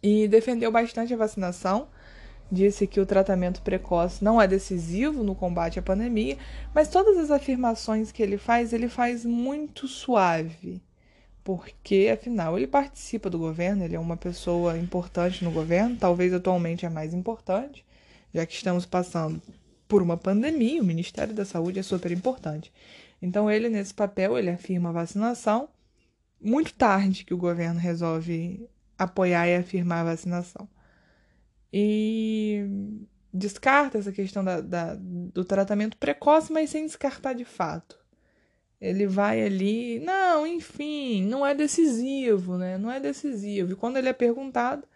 E 0.03 0.29
defendeu 0.29 0.71
bastante 0.73 1.13
a 1.13 1.17
vacinação, 1.17 1.89
disse 2.51 2.87
que 2.87 3.01
o 3.01 3.07
tratamento 3.07 3.63
precoce 3.63 4.25
não 4.25 4.41
é 4.41 4.49
decisivo 4.49 5.23
no 5.23 5.35
combate 5.35 5.79
à 5.79 5.83
pandemia, 5.83 6.37
mas 6.75 6.89
todas 6.89 7.17
as 7.19 7.31
afirmações 7.31 8.11
que 8.11 8.23
ele 8.23 8.37
faz, 8.37 8.73
ele 8.73 8.89
faz 8.89 9.25
muito 9.25 9.87
suave. 9.87 10.83
Porque 11.45 12.11
afinal 12.13 12.59
ele 12.59 12.67
participa 12.67 13.31
do 13.31 13.39
governo, 13.39 13.85
ele 13.85 13.97
é 13.97 14.01
uma 14.01 14.17
pessoa 14.17 14.77
importante 14.79 15.45
no 15.45 15.51
governo, 15.51 15.97
talvez 15.97 16.33
atualmente 16.33 16.85
é 16.85 16.89
mais 16.89 17.15
importante, 17.15 17.85
já 18.33 18.45
que 18.45 18.55
estamos 18.55 18.85
passando 18.85 19.41
por 19.89 20.03
uma 20.03 20.17
pandemia, 20.17 20.81
o 20.81 20.85
Ministério 20.85 21.35
da 21.35 21.45
Saúde 21.45 21.79
é 21.79 21.83
super 21.83 22.13
importante. 22.13 22.73
Então 23.21 23.51
ele 23.51 23.69
nesse 23.69 23.93
papel, 23.93 24.39
ele 24.39 24.51
afirma 24.51 24.91
a 24.91 24.93
vacinação, 24.93 25.69
muito 26.41 26.73
tarde 26.75 27.25
que 27.25 27.35
o 27.35 27.39
governo 27.39 27.79
resolve 27.79 28.69
apoiar 29.01 29.49
e 29.49 29.57
afirmar 29.57 30.03
a 30.03 30.11
vacinação. 30.11 30.69
E 31.73 32.67
descarta 33.33 33.99
essa 33.99 34.13
questão 34.13 34.45
da, 34.45 34.61
da, 34.61 34.97
do 34.99 35.45
tratamento 35.45 35.97
precoce, 35.97 36.53
mas 36.53 36.71
sem 36.71 36.85
descartar 36.85 37.33
de 37.33 37.45
fato. 37.45 37.99
Ele 38.81 39.07
vai 39.07 39.43
ali, 39.43 40.01
não, 40.01 40.47
enfim, 40.47 41.25
não 41.25 41.47
é 41.47 41.55
decisivo, 41.55 42.57
né? 42.57 42.79
Não 42.79 42.91
é 42.91 42.99
decisivo. 42.99 43.73
E 43.73 43.77
quando 43.77 43.97
ele 43.97 44.09
é 44.09 44.13
perguntado 44.13 44.87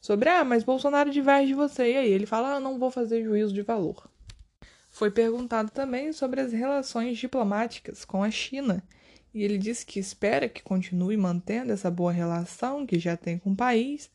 sobre, 0.00 0.28
ah, 0.28 0.44
mas 0.44 0.64
Bolsonaro 0.64 1.10
diverge 1.10 1.48
de 1.48 1.54
você, 1.54 1.92
e 1.92 1.96
aí 1.96 2.10
ele 2.10 2.26
fala, 2.26 2.56
ah, 2.56 2.60
não 2.60 2.78
vou 2.78 2.90
fazer 2.90 3.22
juízo 3.22 3.52
de 3.52 3.62
valor. 3.62 4.08
Foi 4.90 5.10
perguntado 5.10 5.70
também 5.70 6.12
sobre 6.12 6.40
as 6.40 6.52
relações 6.52 7.18
diplomáticas 7.18 8.04
com 8.04 8.22
a 8.22 8.30
China. 8.30 8.82
E 9.34 9.42
ele 9.42 9.58
disse 9.58 9.84
que 9.84 9.98
espera 9.98 10.48
que 10.48 10.62
continue 10.62 11.16
mantendo 11.16 11.72
essa 11.72 11.90
boa 11.90 12.12
relação 12.12 12.86
que 12.86 12.98
já 12.98 13.16
tem 13.16 13.36
com 13.36 13.50
o 13.50 13.56
país, 13.56 14.10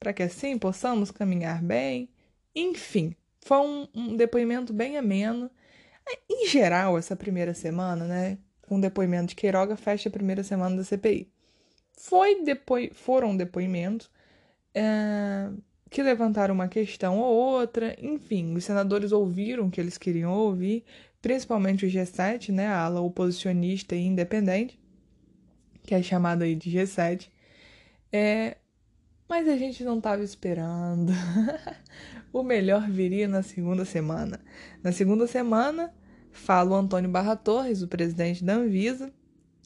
para 0.00 0.12
que 0.12 0.22
assim 0.22 0.58
possamos 0.58 1.10
caminhar 1.10 1.62
bem. 1.62 2.10
Enfim, 2.54 3.14
foi 3.40 3.58
um, 3.58 3.88
um 3.94 4.16
depoimento 4.16 4.72
bem 4.72 4.98
ameno. 4.98 5.50
Em 6.28 6.48
geral, 6.48 6.98
essa 6.98 7.14
primeira 7.14 7.54
semana, 7.54 8.04
né? 8.06 8.38
com 8.68 8.78
o 8.78 8.80
depoimento 8.80 9.28
de 9.28 9.34
Queiroga, 9.34 9.76
fecha 9.76 10.08
a 10.08 10.12
primeira 10.12 10.42
semana 10.42 10.76
da 10.76 10.84
CPI. 10.84 11.30
Foi 11.96 12.42
depo... 12.42 12.74
Foram 12.92 13.36
depoimentos 13.36 14.10
é... 14.74 15.50
que 15.90 16.02
levantaram 16.02 16.54
uma 16.54 16.68
questão 16.68 17.18
ou 17.18 17.34
outra, 17.34 17.96
enfim, 18.00 18.54
os 18.54 18.64
senadores 18.64 19.12
ouviram 19.12 19.66
o 19.66 19.70
que 19.70 19.80
eles 19.80 19.98
queriam 19.98 20.32
ouvir, 20.32 20.84
principalmente 21.24 21.86
o 21.86 21.88
G7, 21.88 22.50
né, 22.50 22.66
a 22.66 22.84
ala 22.84 23.00
oposicionista 23.00 23.96
e 23.96 24.04
independente, 24.04 24.78
que 25.82 25.94
é 25.94 26.02
chamada 26.02 26.44
aí 26.44 26.54
de 26.54 26.70
G7. 26.70 27.30
É... 28.12 28.58
Mas 29.26 29.48
a 29.48 29.56
gente 29.56 29.82
não 29.82 29.96
estava 29.96 30.22
esperando. 30.22 31.14
o 32.30 32.42
melhor 32.42 32.90
viria 32.90 33.26
na 33.26 33.42
segunda 33.42 33.86
semana. 33.86 34.38
Na 34.82 34.92
segunda 34.92 35.26
semana, 35.26 35.94
Fala 36.34 36.72
o 36.72 36.74
Antônio 36.74 37.08
Barra 37.08 37.36
Torres, 37.36 37.80
o 37.80 37.88
presidente 37.88 38.44
da 38.44 38.54
Anvisa, 38.54 39.10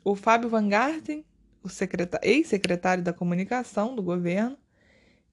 o 0.05 0.15
Fábio 0.15 0.51
Van 0.51 0.69
Garten, 0.69 1.25
o 1.65 1.69
ex-secretário 2.23 3.03
da 3.03 3.13
comunicação 3.13 3.97
do 3.97 4.03
governo, 4.03 4.57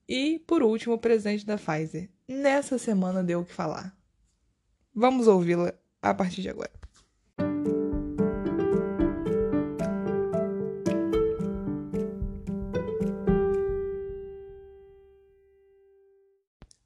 e, 0.08 0.40
por 0.48 0.64
último, 0.64 0.96
o 0.96 0.98
presidente 0.98 1.46
da 1.46 1.58
Pfizer. 1.58 2.10
Nessa 2.28 2.78
semana 2.78 3.22
deu 3.22 3.42
o 3.42 3.46
que 3.46 3.54
falar. 3.54 3.96
Vamos 4.94 5.28
ouvi-la 5.28 5.74
a 6.10 6.14
partir 6.14 6.42
de 6.42 6.50
agora. 6.50 6.72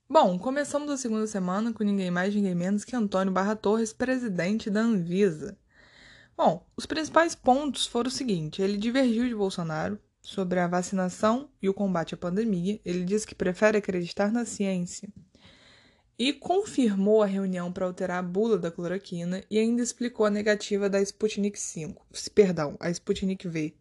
Bom, 0.10 0.40
começamos 0.40 0.90
a 0.90 0.98
segunda 0.98 1.28
semana 1.28 1.72
com 1.72 1.84
ninguém 1.84 2.10
mais, 2.10 2.34
ninguém 2.34 2.56
menos 2.56 2.84
que 2.84 2.96
Antônio 2.96 3.32
Barra 3.32 3.56
Torres, 3.56 3.94
presidente 3.94 4.70
da 4.70 4.82
Anvisa. 4.82 5.58
Bom, 6.36 6.66
os 6.76 6.86
principais 6.86 7.36
pontos 7.36 7.86
foram 7.86 8.08
o 8.08 8.12
seguinte: 8.12 8.62
ele 8.62 8.78
divergiu 8.78 9.28
de 9.28 9.36
Bolsonaro 9.36 10.00
sobre 10.22 10.60
a 10.60 10.68
vacinação 10.68 11.50
e 11.62 11.70
o 11.70 11.74
combate 11.74 12.16
à 12.16 12.18
pandemia. 12.18 12.82
Ele 12.84 13.04
disse 13.04 13.28
que 13.28 13.36
prefere 13.36 13.78
acreditar 13.78 14.32
na 14.32 14.46
ciência 14.46 15.10
e 16.20 16.34
confirmou 16.34 17.24
a 17.24 17.26
reunião 17.26 17.72
para 17.72 17.86
alterar 17.86 18.20
a 18.20 18.22
bula 18.22 18.58
da 18.58 18.70
cloroquina 18.70 19.42
e 19.50 19.58
ainda 19.58 19.82
explicou 19.82 20.26
a 20.26 20.30
negativa 20.30 20.90
da 20.90 21.02
Sputnik 21.02 21.58
5, 21.58 22.06
perdão, 22.36 22.76
a 22.78 22.90
Sputnik 22.90 23.48
V. 23.48 23.74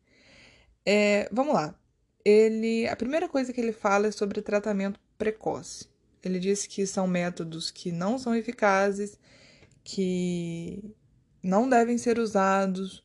É, 0.86 1.28
vamos 1.32 1.52
lá. 1.52 1.74
Ele, 2.24 2.86
a 2.86 2.94
primeira 2.94 3.28
coisa 3.28 3.52
que 3.52 3.60
ele 3.60 3.72
fala 3.72 4.06
é 4.06 4.12
sobre 4.12 4.40
tratamento 4.40 5.00
precoce. 5.18 5.88
Ele 6.22 6.38
disse 6.38 6.68
que 6.68 6.86
são 6.86 7.08
métodos 7.08 7.72
que 7.72 7.90
não 7.90 8.18
são 8.18 8.34
eficazes, 8.36 9.18
que 9.82 10.94
não 11.42 11.68
devem 11.68 11.98
ser 11.98 12.20
usados 12.20 13.02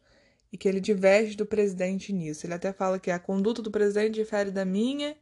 e 0.52 0.58
que 0.58 0.68
ele 0.68 0.80
diverge 0.80 1.36
do 1.36 1.46
presidente 1.46 2.14
nisso. 2.14 2.46
Ele 2.46 2.54
até 2.54 2.72
fala 2.72 3.00
que 3.00 3.10
a 3.10 3.18
conduta 3.18 3.64
do 3.64 3.72
presidente 3.72 4.14
difere 4.14 4.52
da 4.52 4.64
minha 4.64 5.16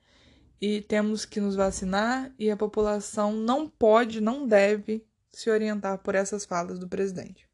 e 0.62 0.80
temos 0.82 1.26
que 1.26 1.42
nos 1.42 1.56
vacinar 1.56 2.32
e 2.38 2.52
a 2.52 2.56
população 2.56 3.34
não 3.34 3.68
pode, 3.68 4.22
não 4.22 4.48
deve 4.48 5.04
se 5.32 5.50
orientar 5.50 5.98
por 5.98 6.14
essas 6.14 6.46
falas 6.46 6.78
do 6.78 6.88
presidente. 6.88 7.50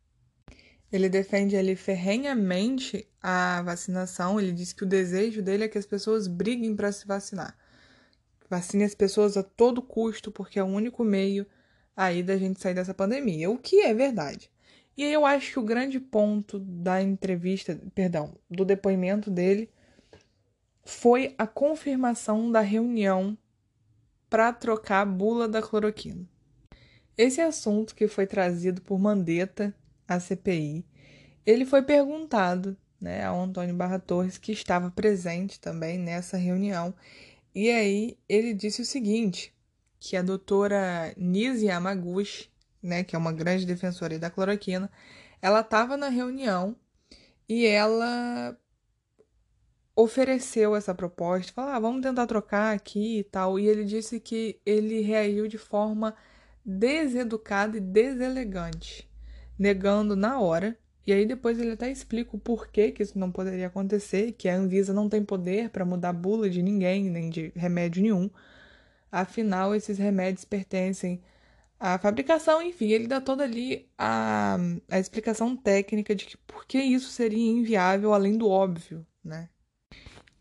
Ele 0.91 1.07
defende 1.07 1.55
ali 1.55 1.75
ferrenhamente 1.75 3.07
a 3.21 3.61
vacinação, 3.61 4.39
ele 4.39 4.51
diz 4.51 4.73
que 4.73 4.83
o 4.83 4.87
desejo 4.87 5.41
dele 5.41 5.63
é 5.63 5.67
que 5.67 5.77
as 5.77 5.85
pessoas 5.85 6.27
briguem 6.27 6.75
para 6.75 6.91
se 6.91 7.07
vacinar. 7.07 7.57
Vacine 8.49 8.83
as 8.83 8.95
pessoas 8.95 9.37
a 9.37 9.43
todo 9.43 9.81
custo, 9.81 10.31
porque 10.31 10.59
é 10.59 10.63
o 10.63 10.67
único 10.67 11.03
meio 11.03 11.45
aí 11.95 12.21
da 12.21 12.37
gente 12.37 12.59
sair 12.59 12.73
dessa 12.73 12.93
pandemia, 12.93 13.49
o 13.49 13.57
que 13.57 13.81
é 13.81 13.93
verdade. 13.93 14.49
E 14.95 15.03
aí 15.03 15.13
eu 15.13 15.25
acho 15.25 15.53
que 15.53 15.59
o 15.59 15.63
grande 15.63 15.99
ponto 15.99 16.59
da 16.59 17.01
entrevista, 17.01 17.79
perdão, 17.93 18.37
do 18.49 18.65
depoimento 18.65 19.29
dele 19.29 19.69
foi 20.87 21.35
a 21.37 21.45
confirmação 21.45 22.49
da 22.49 22.61
reunião 22.61 23.37
para 24.29 24.53
trocar 24.53 25.01
a 25.01 25.05
bula 25.05 25.45
da 25.45 25.61
cloroquina. 25.61 26.25
Esse 27.17 27.41
assunto 27.41 27.93
que 27.93 28.07
foi 28.07 28.25
trazido 28.25 28.81
por 28.81 28.97
Mandetta 28.97 29.75
à 30.07 30.17
CPI, 30.17 30.85
ele 31.45 31.65
foi 31.65 31.81
perguntado 31.81 32.77
né, 33.01 33.25
ao 33.25 33.41
Antônio 33.41 33.75
Barra 33.75 33.99
Torres, 33.99 34.37
que 34.37 34.53
estava 34.53 34.89
presente 34.89 35.59
também 35.59 35.99
nessa 35.99 36.37
reunião, 36.37 36.93
e 37.53 37.69
aí 37.69 38.17
ele 38.29 38.53
disse 38.53 38.81
o 38.81 38.85
seguinte: 38.85 39.53
que 39.99 40.15
a 40.15 40.21
doutora 40.21 41.13
Nise 41.17 41.65
Yamaguchi, 41.65 42.49
né, 42.81 43.03
que 43.03 43.13
é 43.13 43.19
uma 43.19 43.33
grande 43.33 43.65
defensora 43.65 44.17
da 44.17 44.29
cloroquina, 44.29 44.89
ela 45.41 45.59
estava 45.59 45.97
na 45.97 46.07
reunião 46.07 46.77
e 47.47 47.65
ela 47.65 48.57
ofereceu 49.97 50.75
essa 50.75 50.93
proposta, 50.93 51.51
falou, 51.51 51.71
ah, 51.71 51.79
vamos 51.79 52.03
tentar 52.03 52.27
trocar 52.27 52.75
aqui 52.75 53.19
e 53.19 53.23
tal. 53.23 53.59
E 53.59 53.67
ele 53.67 53.83
disse 53.83 54.19
que 54.19 54.61
ele 54.63 55.01
reagiu 55.01 55.47
de 55.47 55.57
forma 55.57 56.15
deseducada 56.63 57.77
e 57.77 57.81
deselegante, 57.81 59.09
negando 59.57 60.15
na 60.15 60.39
hora. 60.39 60.77
E 61.05 61.11
aí 61.11 61.25
depois 61.25 61.59
ele 61.59 61.71
até 61.71 61.89
explica 61.91 62.35
o 62.35 62.39
porquê 62.39 62.91
que 62.91 63.01
isso 63.01 63.17
não 63.17 63.31
poderia 63.31 63.67
acontecer, 63.67 64.33
que 64.33 64.47
a 64.47 64.55
Anvisa 64.55 64.93
não 64.93 65.09
tem 65.09 65.23
poder 65.25 65.69
para 65.71 65.85
mudar 65.85 66.13
bula 66.13 66.49
de 66.49 66.61
ninguém, 66.61 67.09
nem 67.09 67.29
de 67.29 67.51
remédio 67.55 68.03
nenhum. 68.03 68.29
Afinal, 69.11 69.73
esses 69.73 69.97
remédios 69.97 70.45
pertencem 70.45 71.23
à 71.79 71.97
fabricação, 71.97 72.61
enfim, 72.61 72.89
ele 72.91 73.07
dá 73.07 73.21
toda 73.21 73.43
ali 73.43 73.89
a, 73.97 74.57
a 74.91 74.99
explicação 74.99 75.55
técnica 75.55 76.13
de 76.15 76.25
que 76.25 76.37
por 76.37 76.65
que 76.65 76.79
isso 76.79 77.09
seria 77.09 77.51
inviável 77.51 78.13
além 78.13 78.37
do 78.37 78.49
óbvio, 78.49 79.05
né? 79.23 79.49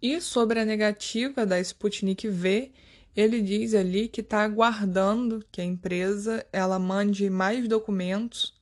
E 0.01 0.21
sobre 0.21 0.61
a 0.61 0.65
negativa 0.65 1.47
da 1.47 1.59
Sputnik 1.59 2.29
V, 2.29 2.73
ele 3.17 3.41
diz 3.41 3.75
ali 3.75 4.09
que 4.09 4.21
está 4.21 4.43
aguardando 4.43 5.45
que 5.51 5.61
a 5.61 5.65
empresa 5.65 6.47
ela 6.53 6.79
mande 6.79 7.31
mais 7.31 7.67
documentos, 7.67 8.55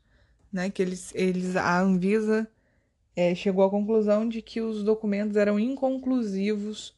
né? 0.53 0.71
Que 0.71 0.81
eles, 0.81 1.13
eles 1.15 1.57
a 1.57 1.81
Anvisa 1.81 2.49
é, 3.17 3.35
chegou 3.35 3.65
à 3.65 3.71
conclusão 3.71 4.29
de 4.29 4.41
que 4.41 4.61
os 4.61 4.85
documentos 4.85 5.37
eram 5.37 5.59
inconclusivos 5.59 6.97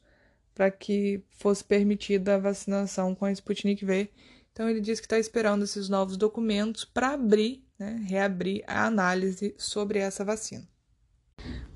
para 0.53 0.69
que 0.71 1.23
fosse 1.31 1.63
permitida 1.63 2.35
a 2.35 2.39
vacinação 2.39 3.15
com 3.15 3.25
a 3.25 3.31
Sputnik 3.31 3.83
V. 3.83 4.09
Então 4.51 4.69
ele 4.69 4.81
diz 4.81 4.99
que 4.99 5.05
está 5.05 5.19
esperando 5.19 5.63
esses 5.63 5.89
novos 5.89 6.17
documentos 6.17 6.85
para 6.85 7.13
abrir, 7.13 7.63
né, 7.77 8.03
reabrir 8.07 8.63
a 8.67 8.85
análise 8.85 9.55
sobre 9.57 9.99
essa 9.99 10.23
vacina. 10.23 10.67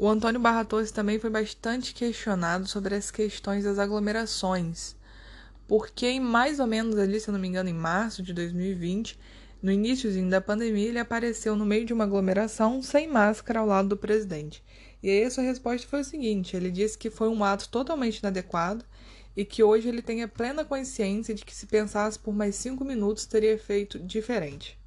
O 0.01 0.07
Antônio 0.07 0.39
Barra 0.41 0.65
Torres 0.65 0.89
também 0.89 1.19
foi 1.19 1.29
bastante 1.29 1.93
questionado 1.93 2.67
sobre 2.67 2.95
as 2.95 3.11
questões 3.11 3.65
das 3.65 3.77
aglomerações, 3.77 4.95
porque 5.67 6.07
em 6.07 6.19
mais 6.19 6.59
ou 6.59 6.65
menos 6.65 6.97
ali, 6.97 7.19
se 7.19 7.29
eu 7.29 7.33
não 7.33 7.39
me 7.39 7.47
engano, 7.47 7.69
em 7.69 7.73
março 7.73 8.23
de 8.23 8.33
2020, 8.33 9.19
no 9.61 9.71
iníciozinho 9.71 10.27
da 10.27 10.41
pandemia, 10.41 10.87
ele 10.87 10.97
apareceu 10.97 11.55
no 11.55 11.67
meio 11.67 11.85
de 11.85 11.93
uma 11.93 12.05
aglomeração 12.05 12.81
sem 12.81 13.07
máscara 13.07 13.59
ao 13.59 13.67
lado 13.67 13.89
do 13.89 13.95
presidente. 13.95 14.63
E 15.03 15.09
aí 15.11 15.23
a 15.23 15.29
sua 15.29 15.43
resposta 15.43 15.87
foi 15.87 16.01
o 16.01 16.03
seguinte: 16.03 16.55
ele 16.55 16.71
disse 16.71 16.97
que 16.97 17.11
foi 17.11 17.29
um 17.29 17.43
ato 17.43 17.69
totalmente 17.69 18.17
inadequado 18.17 18.83
e 19.37 19.45
que 19.45 19.61
hoje 19.61 19.87
ele 19.87 20.01
tem 20.01 20.23
a 20.23 20.27
plena 20.27 20.65
consciência 20.65 21.35
de 21.35 21.45
que 21.45 21.53
se 21.53 21.67
pensasse 21.67 22.17
por 22.17 22.33
mais 22.33 22.55
cinco 22.55 22.83
minutos 22.83 23.27
teria 23.27 23.55
feito 23.55 23.99
diferente. 23.99 24.80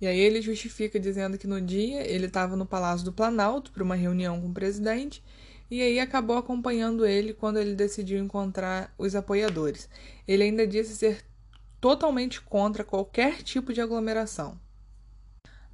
E 0.00 0.06
aí 0.06 0.18
ele 0.18 0.40
justifica 0.40 0.98
dizendo 0.98 1.36
que 1.36 1.46
no 1.46 1.60
dia 1.60 2.06
ele 2.10 2.26
estava 2.26 2.56
no 2.56 2.64
Palácio 2.64 3.04
do 3.04 3.12
Planalto 3.12 3.70
para 3.70 3.84
uma 3.84 3.94
reunião 3.94 4.40
com 4.40 4.48
o 4.48 4.54
presidente 4.54 5.22
e 5.70 5.82
aí 5.82 6.00
acabou 6.00 6.36
acompanhando 6.36 7.06
ele 7.06 7.34
quando 7.34 7.58
ele 7.58 7.74
decidiu 7.74 8.18
encontrar 8.18 8.92
os 8.98 9.14
apoiadores. 9.14 9.88
Ele 10.26 10.42
ainda 10.42 10.66
disse 10.66 10.96
ser 10.96 11.24
totalmente 11.80 12.40
contra 12.40 12.82
qualquer 12.82 13.42
tipo 13.42 13.72
de 13.72 13.80
aglomeração. 13.80 14.58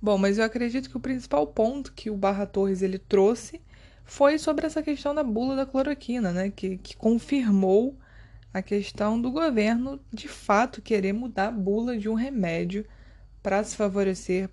Bom, 0.00 0.18
mas 0.18 0.38
eu 0.38 0.45
acredito 0.45 0.90
que 0.90 0.97
o 0.97 1.00
principal 1.00 1.47
ponto 1.47 1.92
que 1.92 2.11
o 2.11 2.16
Barra 2.16 2.47
Torres 2.47 2.83
ele 2.83 2.99
trouxe 2.99 3.62
foi 4.04 4.38
sobre 4.38 4.66
essa 4.66 4.83
questão 4.83 5.14
da 5.14 5.23
bula 5.23 5.56
da 5.56 5.66
cloroquina, 5.66 6.30
né? 6.30 6.50
Que, 6.50 6.76
que 6.78 6.97
confirmou 6.97 7.99
a 8.52 8.61
questão 8.61 9.21
do 9.21 9.30
governo 9.30 9.99
de 10.12 10.28
fato 10.28 10.83
querer 10.83 11.12
mudar 11.12 11.49
a 11.49 11.52
bula 11.52 11.99
de 11.99 12.09
um 12.09 12.14
remédio 12.14 12.87
para 13.46 13.62
se 13.62 13.76
favorecer 13.76 14.50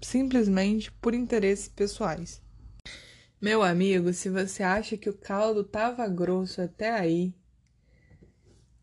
simplesmente 0.00 0.90
por 0.90 1.12
interesses 1.12 1.68
pessoais. 1.68 2.40
Meu 3.38 3.62
amigo, 3.62 4.14
se 4.14 4.30
você 4.30 4.62
acha 4.62 4.96
que 4.96 5.10
o 5.10 5.12
caldo 5.12 5.60
estava 5.60 6.08
grosso 6.08 6.62
até 6.62 6.90
aí, 6.90 7.34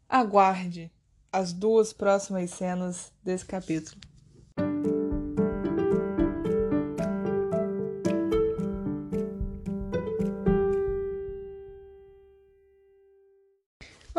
aguarde 0.07 0.91
as 1.31 1.53
duas 1.53 1.91
próximas 1.91 2.51
cenas 2.51 3.11
desse 3.23 3.47
capítulo. 3.47 3.99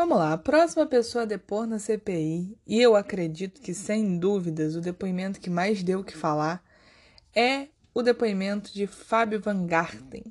Vamos 0.05 0.17
lá, 0.17 0.33
a 0.33 0.37
próxima 0.37 0.85
pessoa 0.85 1.21
a 1.21 1.25
depor 1.25 1.65
na 1.65 1.79
CPI, 1.79 2.57
e 2.67 2.81
eu 2.81 2.93
acredito 2.93 3.61
que 3.61 3.73
sem 3.73 4.19
dúvidas 4.19 4.75
o 4.75 4.81
depoimento 4.81 5.39
que 5.39 5.49
mais 5.49 5.81
deu 5.81 6.01
o 6.01 6.03
que 6.03 6.17
falar 6.17 6.61
é 7.33 7.69
o 7.93 8.01
depoimento 8.01 8.73
de 8.73 8.85
Fábio 8.85 9.39
Van 9.39 9.65
Garten. 9.65 10.25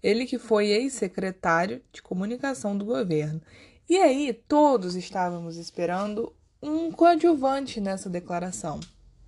Ele 0.00 0.26
que 0.26 0.38
foi 0.38 0.68
ex-secretário 0.68 1.82
de 1.92 2.00
comunicação 2.00 2.78
do 2.78 2.84
governo. 2.84 3.42
E 3.88 3.96
aí 3.96 4.32
todos 4.46 4.94
estávamos 4.94 5.56
esperando 5.56 6.32
um 6.62 6.92
coadjuvante 6.92 7.80
nessa 7.80 8.08
declaração, 8.08 8.78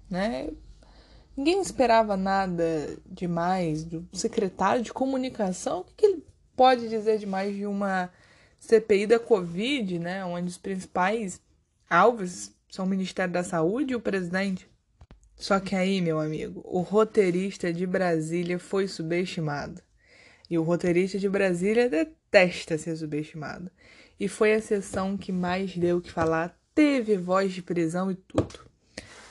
né? 0.08 0.48
Ninguém 1.36 1.60
esperava 1.60 2.16
nada 2.16 2.96
demais 3.04 3.82
do 3.82 4.08
secretário 4.12 4.84
de 4.84 4.92
comunicação. 4.92 5.80
O 5.80 5.84
que 5.96 6.06
ele 6.06 6.24
pode 6.54 6.88
dizer 6.88 7.18
demais 7.18 7.52
de 7.56 7.66
uma 7.66 8.12
CPI 8.62 9.09
da 9.09 9.18
Covid, 9.18 9.98
né, 9.98 10.25
onde 10.25 10.46
os 10.46 10.57
principais 10.57 11.40
alvos 11.90 12.53
são 12.70 12.85
o 12.85 12.88
Ministério 12.88 13.33
da 13.33 13.42
Saúde 13.42 13.92
e 13.92 13.96
o 13.96 14.01
presidente. 14.01 14.70
Só 15.35 15.59
que 15.59 15.75
aí, 15.75 16.01
meu 16.01 16.20
amigo, 16.20 16.62
o 16.64 16.81
roteirista 16.81 17.72
de 17.72 17.85
Brasília 17.85 18.61
foi 18.61 18.87
subestimado. 18.87 19.83
E 20.48 20.57
o 20.57 20.62
roteirista 20.62 21.18
de 21.18 21.29
Brasília 21.29 21.88
detesta 21.88 22.79
ser 22.79 22.94
subestimado. 22.94 23.68
E 24.18 24.29
foi 24.29 24.55
a 24.55 24.62
sessão 24.62 25.16
que 25.16 25.33
mais 25.33 25.77
deu 25.77 25.96
o 25.96 26.01
que 26.01 26.12
falar, 26.12 26.57
teve 26.72 27.16
voz 27.16 27.53
de 27.53 27.62
prisão 27.62 28.12
e 28.12 28.14
tudo. 28.14 28.61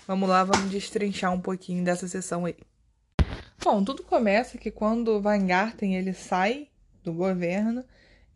Vamos 0.05 0.27
lá, 0.27 0.43
vamos 0.43 0.69
destrinchar 0.69 1.33
um 1.33 1.39
pouquinho 1.39 1.85
dessa 1.85 2.05
sessão 2.05 2.45
aí. 2.45 2.57
Bom, 3.63 3.81
tudo 3.81 4.03
começa 4.03 4.57
que 4.57 4.69
quando 4.69 5.21
Van 5.21 5.45
Garten 5.45 5.95
ele 5.95 6.13
sai 6.13 6.67
do 7.01 7.13
governo, 7.13 7.85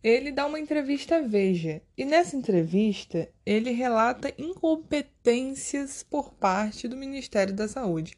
ele 0.07 0.31
dá 0.31 0.45
uma 0.45 0.59
entrevista 0.59 1.15
à 1.15 1.21
Veja. 1.21 1.81
E 1.97 2.05
nessa 2.05 2.35
entrevista, 2.35 3.27
ele 3.43 3.71
relata 3.71 4.31
incompetências 4.37 6.03
por 6.03 6.31
parte 6.31 6.87
do 6.87 6.95
Ministério 6.95 7.55
da 7.55 7.67
Saúde, 7.67 8.15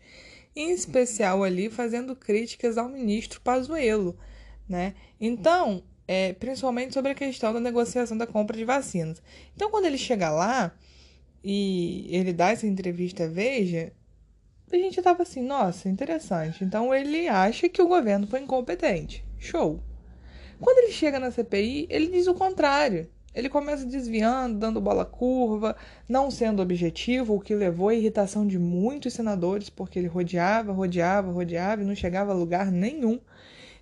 em 0.54 0.71
especial 0.71 1.45
ali 1.45 1.69
fazendo 1.69 2.13
críticas 2.13 2.78
ao 2.78 2.89
ministro 2.89 3.39
Pazuello, 3.39 4.17
né? 4.67 4.95
Então, 5.17 5.82
é, 6.06 6.34
principalmente 6.34 6.93
sobre 6.93 7.12
a 7.12 7.15
questão 7.15 7.54
da 7.54 7.60
negociação 7.62 8.17
da 8.17 8.28
compra 8.28 8.58
de 8.58 8.65
vacinas. 8.65 9.23
Então, 9.56 9.71
quando 9.71 9.86
ele 9.86 9.97
chega 9.97 10.30
lá 10.30 10.78
e 11.41 12.06
ele 12.10 12.34
dá 12.34 12.50
essa 12.50 12.67
entrevista 12.67 13.23
à 13.23 13.28
Veja, 13.28 13.93
a 14.69 14.76
gente 14.76 15.02
tava 15.02 15.23
assim, 15.23 15.41
nossa, 15.41 15.88
interessante. 15.88 16.65
Então, 16.65 16.93
ele 16.93 17.30
acha 17.30 17.69
que 17.69 17.82
o 17.82 17.88
governo 17.88 18.28
foi 18.28 18.41
incompetente. 18.41 19.23
Show. 19.39 19.82
Quando 20.60 20.80
ele 20.80 20.91
chega 20.91 21.20
na 21.20 21.32
CPI, 21.32 21.88
ele 21.89 22.08
diz 22.08 22.28
o 22.28 22.34
contrário. 22.34 23.10
Ele 23.34 23.50
começa 23.50 23.86
desviando, 23.86 24.58
dando 24.58 24.82
bola 24.82 25.06
curva, 25.06 25.76
não 26.10 26.32
sendo 26.32 26.62
objetivo, 26.62 27.36
o 27.36 27.39
que 27.39 27.54
levou 27.54 27.89
à 27.89 27.93
irritação 27.93 28.48
de 28.48 28.58
muitos 28.58 29.13
senadores, 29.13 29.70
porque 29.70 30.00
ele 30.00 30.08
rodeava, 30.08 30.72
rodeava, 30.72 31.32
rodeava 31.32 31.84
e 31.84 31.86
não 31.86 31.93
chegava 31.93 32.32
a 32.32 32.36
lugar 32.36 32.72
nenhum. 32.72 33.20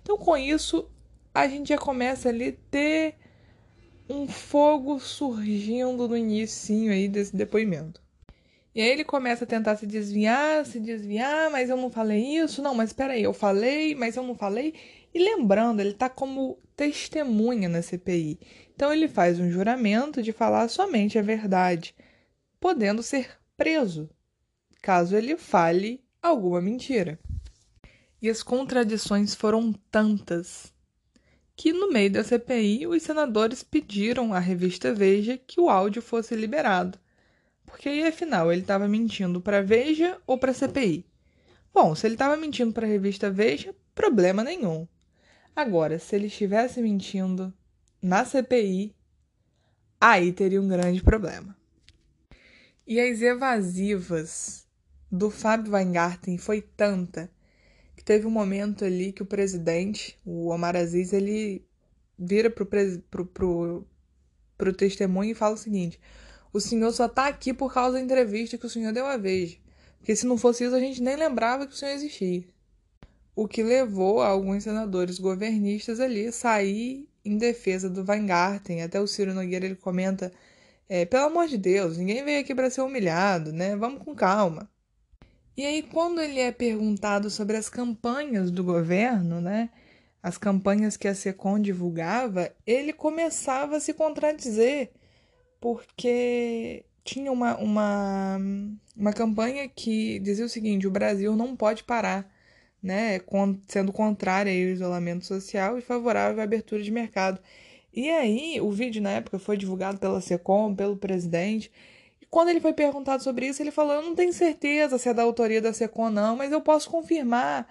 Então, 0.02 0.18
com 0.18 0.36
isso, 0.36 0.90
a 1.32 1.48
gente 1.48 1.70
já 1.70 1.78
começa 1.78 2.28
ali 2.28 2.52
ter 2.70 3.14
um 4.08 4.28
fogo 4.28 4.98
surgindo 5.00 6.06
no 6.06 6.16
início 6.16 6.90
aí 6.90 7.08
desse 7.08 7.34
depoimento. 7.34 8.00
E 8.74 8.80
aí 8.82 8.90
ele 8.90 9.04
começa 9.04 9.44
a 9.44 9.46
tentar 9.46 9.76
se 9.76 9.86
desviar, 9.86 10.66
se 10.66 10.78
desviar, 10.78 11.50
mas 11.50 11.70
eu 11.70 11.78
não 11.78 11.90
falei 11.90 12.36
isso, 12.36 12.60
não, 12.60 12.74
mas 12.74 12.90
espera 12.90 13.14
aí, 13.14 13.22
eu 13.22 13.32
falei, 13.32 13.94
mas 13.94 14.16
eu 14.16 14.22
não 14.22 14.34
falei. 14.34 14.74
E 15.14 15.18
lembrando, 15.18 15.80
ele 15.80 15.90
está 15.90 16.08
como 16.08 16.58
testemunha 16.76 17.68
na 17.68 17.82
CPI. 17.82 18.38
Então 18.74 18.92
ele 18.92 19.08
faz 19.08 19.40
um 19.40 19.50
juramento 19.50 20.22
de 20.22 20.32
falar 20.32 20.68
somente 20.68 21.18
a 21.18 21.22
verdade, 21.22 21.94
podendo 22.60 23.02
ser 23.02 23.38
preso 23.56 24.10
caso 24.86 25.16
ele 25.16 25.36
fale 25.36 26.00
alguma 26.22 26.60
mentira. 26.60 27.18
E 28.22 28.30
as 28.30 28.40
contradições 28.40 29.34
foram 29.34 29.72
tantas 29.90 30.72
que 31.56 31.72
no 31.72 31.90
meio 31.90 32.12
da 32.12 32.22
CPI 32.22 32.86
os 32.86 33.02
senadores 33.02 33.64
pediram 33.64 34.32
à 34.32 34.38
revista 34.38 34.94
Veja 34.94 35.36
que 35.36 35.60
o 35.60 35.68
áudio 35.68 36.00
fosse 36.00 36.36
liberado. 36.36 37.00
Porque 37.64 37.88
aí 37.88 38.06
afinal 38.06 38.52
ele 38.52 38.60
estava 38.60 38.86
mentindo 38.86 39.40
para 39.40 39.60
Veja 39.60 40.20
ou 40.24 40.38
para 40.38 40.52
a 40.52 40.54
CPI? 40.54 41.04
Bom, 41.74 41.92
se 41.96 42.06
ele 42.06 42.14
estava 42.14 42.36
mentindo 42.36 42.72
para 42.72 42.86
a 42.86 42.88
revista 42.88 43.28
Veja, 43.28 43.74
problema 43.92 44.44
nenhum. 44.44 44.86
Agora, 45.56 45.98
se 45.98 46.14
ele 46.14 46.26
estivesse 46.26 46.82
mentindo 46.82 47.50
na 48.02 48.26
CPI, 48.26 48.94
aí 49.98 50.30
teria 50.30 50.60
um 50.60 50.68
grande 50.68 51.02
problema. 51.02 51.56
E 52.86 53.00
as 53.00 53.22
evasivas 53.22 54.66
do 55.10 55.30
Fábio 55.30 55.72
Weingarten 55.72 56.36
foi 56.36 56.60
tanta 56.60 57.30
que 57.96 58.04
teve 58.04 58.26
um 58.26 58.30
momento 58.30 58.84
ali 58.84 59.12
que 59.12 59.22
o 59.22 59.26
presidente, 59.26 60.18
o 60.26 60.48
Omar 60.48 60.76
Aziz, 60.76 61.14
ele 61.14 61.66
vira 62.18 62.50
pro, 62.50 62.66
pro, 62.66 63.24
pro, 63.26 63.86
pro 64.58 64.72
testemunho 64.74 65.30
e 65.30 65.34
fala 65.34 65.54
o 65.54 65.58
seguinte: 65.58 65.98
o 66.52 66.60
senhor 66.60 66.92
só 66.92 67.08
tá 67.08 67.28
aqui 67.28 67.54
por 67.54 67.72
causa 67.72 67.94
da 67.94 68.04
entrevista 68.04 68.58
que 68.58 68.66
o 68.66 68.70
senhor 68.70 68.92
deu 68.92 69.06
a 69.06 69.16
vez. 69.16 69.58
Porque 69.96 70.14
se 70.14 70.26
não 70.26 70.36
fosse 70.36 70.64
isso, 70.64 70.74
a 70.74 70.80
gente 70.80 71.02
nem 71.02 71.16
lembrava 71.16 71.66
que 71.66 71.72
o 71.72 71.76
senhor 71.76 71.92
existia. 71.92 72.44
O 73.36 73.46
que 73.46 73.62
levou 73.62 74.20
alguns 74.20 74.64
senadores 74.64 75.20
governistas 75.20 76.00
ali 76.00 76.26
a 76.26 76.32
sair 76.32 77.08
em 77.26 77.36
defesa 77.36 77.90
do 77.90 78.04
Weingarten. 78.08 78.82
Até 78.82 79.00
o 79.00 79.06
Ciro 79.06 79.34
Nogueira 79.34 79.66
ele 79.66 79.74
comenta: 79.74 80.32
é, 80.88 81.04
pelo 81.04 81.26
amor 81.26 81.48
de 81.48 81.58
Deus, 81.58 81.98
ninguém 81.98 82.24
veio 82.24 82.40
aqui 82.40 82.54
para 82.54 82.70
ser 82.70 82.82
humilhado, 82.82 83.52
né? 83.52 83.76
Vamos 83.76 84.02
com 84.02 84.14
calma. 84.14 84.70
E 85.56 85.64
aí, 85.64 85.82
quando 85.82 86.20
ele 86.20 86.38
é 86.38 86.52
perguntado 86.52 87.30
sobre 87.30 87.56
as 87.56 87.68
campanhas 87.68 88.50
do 88.50 88.62
governo, 88.62 89.40
né? 89.40 89.70
As 90.22 90.38
campanhas 90.38 90.96
que 90.96 91.08
a 91.08 91.14
SECOM 91.14 91.60
divulgava, 91.60 92.52
ele 92.66 92.92
começava 92.92 93.76
a 93.76 93.80
se 93.80 93.94
contradizer, 93.94 94.90
porque 95.60 96.84
tinha 97.04 97.32
uma, 97.32 97.56
uma, 97.56 98.38
uma 98.96 99.12
campanha 99.12 99.68
que 99.68 100.18
dizia 100.20 100.44
o 100.44 100.48
seguinte: 100.48 100.86
o 100.86 100.90
Brasil 100.90 101.34
não 101.36 101.56
pode 101.56 101.84
parar, 101.84 102.30
né? 102.86 103.20
Sendo 103.66 103.92
contrária 103.92 104.52
ao 104.52 104.70
isolamento 104.70 105.26
social 105.26 105.76
e 105.78 105.82
favorável 105.82 106.40
à 106.40 106.44
abertura 106.44 106.82
de 106.82 106.90
mercado. 106.90 107.40
E 107.92 108.10
aí, 108.10 108.60
o 108.60 108.70
vídeo 108.70 109.02
na 109.02 109.10
época 109.10 109.38
foi 109.38 109.56
divulgado 109.56 109.98
pela 109.98 110.20
SECOM, 110.20 110.74
pelo 110.74 110.96
presidente. 110.96 111.72
E 112.20 112.26
quando 112.26 112.48
ele 112.50 112.60
foi 112.60 112.72
perguntado 112.72 113.22
sobre 113.22 113.46
isso, 113.48 113.62
ele 113.62 113.70
falou: 113.70 113.94
Eu 113.94 114.02
não 114.02 114.14
tenho 114.14 114.32
certeza 114.32 114.98
se 114.98 115.08
é 115.08 115.14
da 115.14 115.22
autoria 115.22 115.60
da 115.60 115.72
SECOM, 115.72 116.10
não, 116.10 116.36
mas 116.36 116.52
eu 116.52 116.60
posso 116.60 116.90
confirmar. 116.90 117.68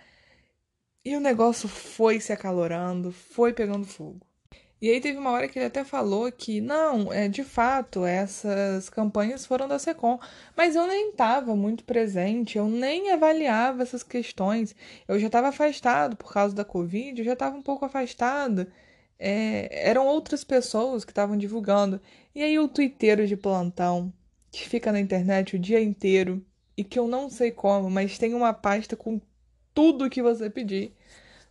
E 1.05 1.15
o 1.15 1.19
negócio 1.21 1.69
foi 1.69 2.19
se 2.19 2.33
acalorando, 2.33 3.11
foi 3.11 3.53
pegando 3.53 3.85
fogo. 3.85 4.25
E 4.81 4.89
aí 4.89 4.99
teve 5.01 5.17
uma 5.17 5.31
hora 5.31 5.47
que 5.47 5.57
ele 5.57 5.65
até 5.65 5.83
falou 5.83 6.31
que, 6.31 6.61
não, 6.61 7.11
é, 7.11 7.27
de 7.27 7.43
fato, 7.43 8.05
essas 8.05 8.89
campanhas 8.89 9.45
foram 9.45 9.67
da 9.67 9.79
SECOM. 9.79 10.19
Mas 10.55 10.75
eu 10.75 10.85
nem 10.87 11.09
estava 11.11 11.55
muito 11.55 11.83
presente, 11.83 12.57
eu 12.57 12.67
nem 12.67 13.11
avaliava 13.11 13.83
essas 13.83 14.03
questões. 14.03 14.75
Eu 15.07 15.19
já 15.19 15.27
estava 15.27 15.47
afastado 15.47 16.15
por 16.15 16.31
causa 16.31 16.55
da 16.55 16.65
Covid, 16.65 17.19
eu 17.19 17.25
já 17.25 17.33
estava 17.33 17.55
um 17.55 17.61
pouco 17.61 17.85
afastado 17.85 18.67
é, 19.19 19.89
eram 19.89 20.05
outras 20.07 20.43
pessoas 20.43 21.05
que 21.05 21.11
estavam 21.11 21.37
divulgando. 21.37 22.01
E 22.33 22.43
aí 22.43 22.59
o 22.59 22.67
twitteiro 22.67 23.25
de 23.27 23.37
plantão, 23.37 24.13
que 24.51 24.67
fica 24.67 24.91
na 24.91 24.99
internet 24.99 25.55
o 25.55 25.59
dia 25.59 25.81
inteiro 25.81 26.45
e 26.77 26.83
que 26.83 26.99
eu 26.99 27.07
não 27.07 27.29
sei 27.29 27.51
como, 27.51 27.89
mas 27.89 28.17
tem 28.17 28.33
uma 28.33 28.53
pasta 28.53 28.95
com 28.95 29.19
tudo 29.73 30.09
que 30.09 30.21
você 30.21 30.49
pedir, 30.49 30.93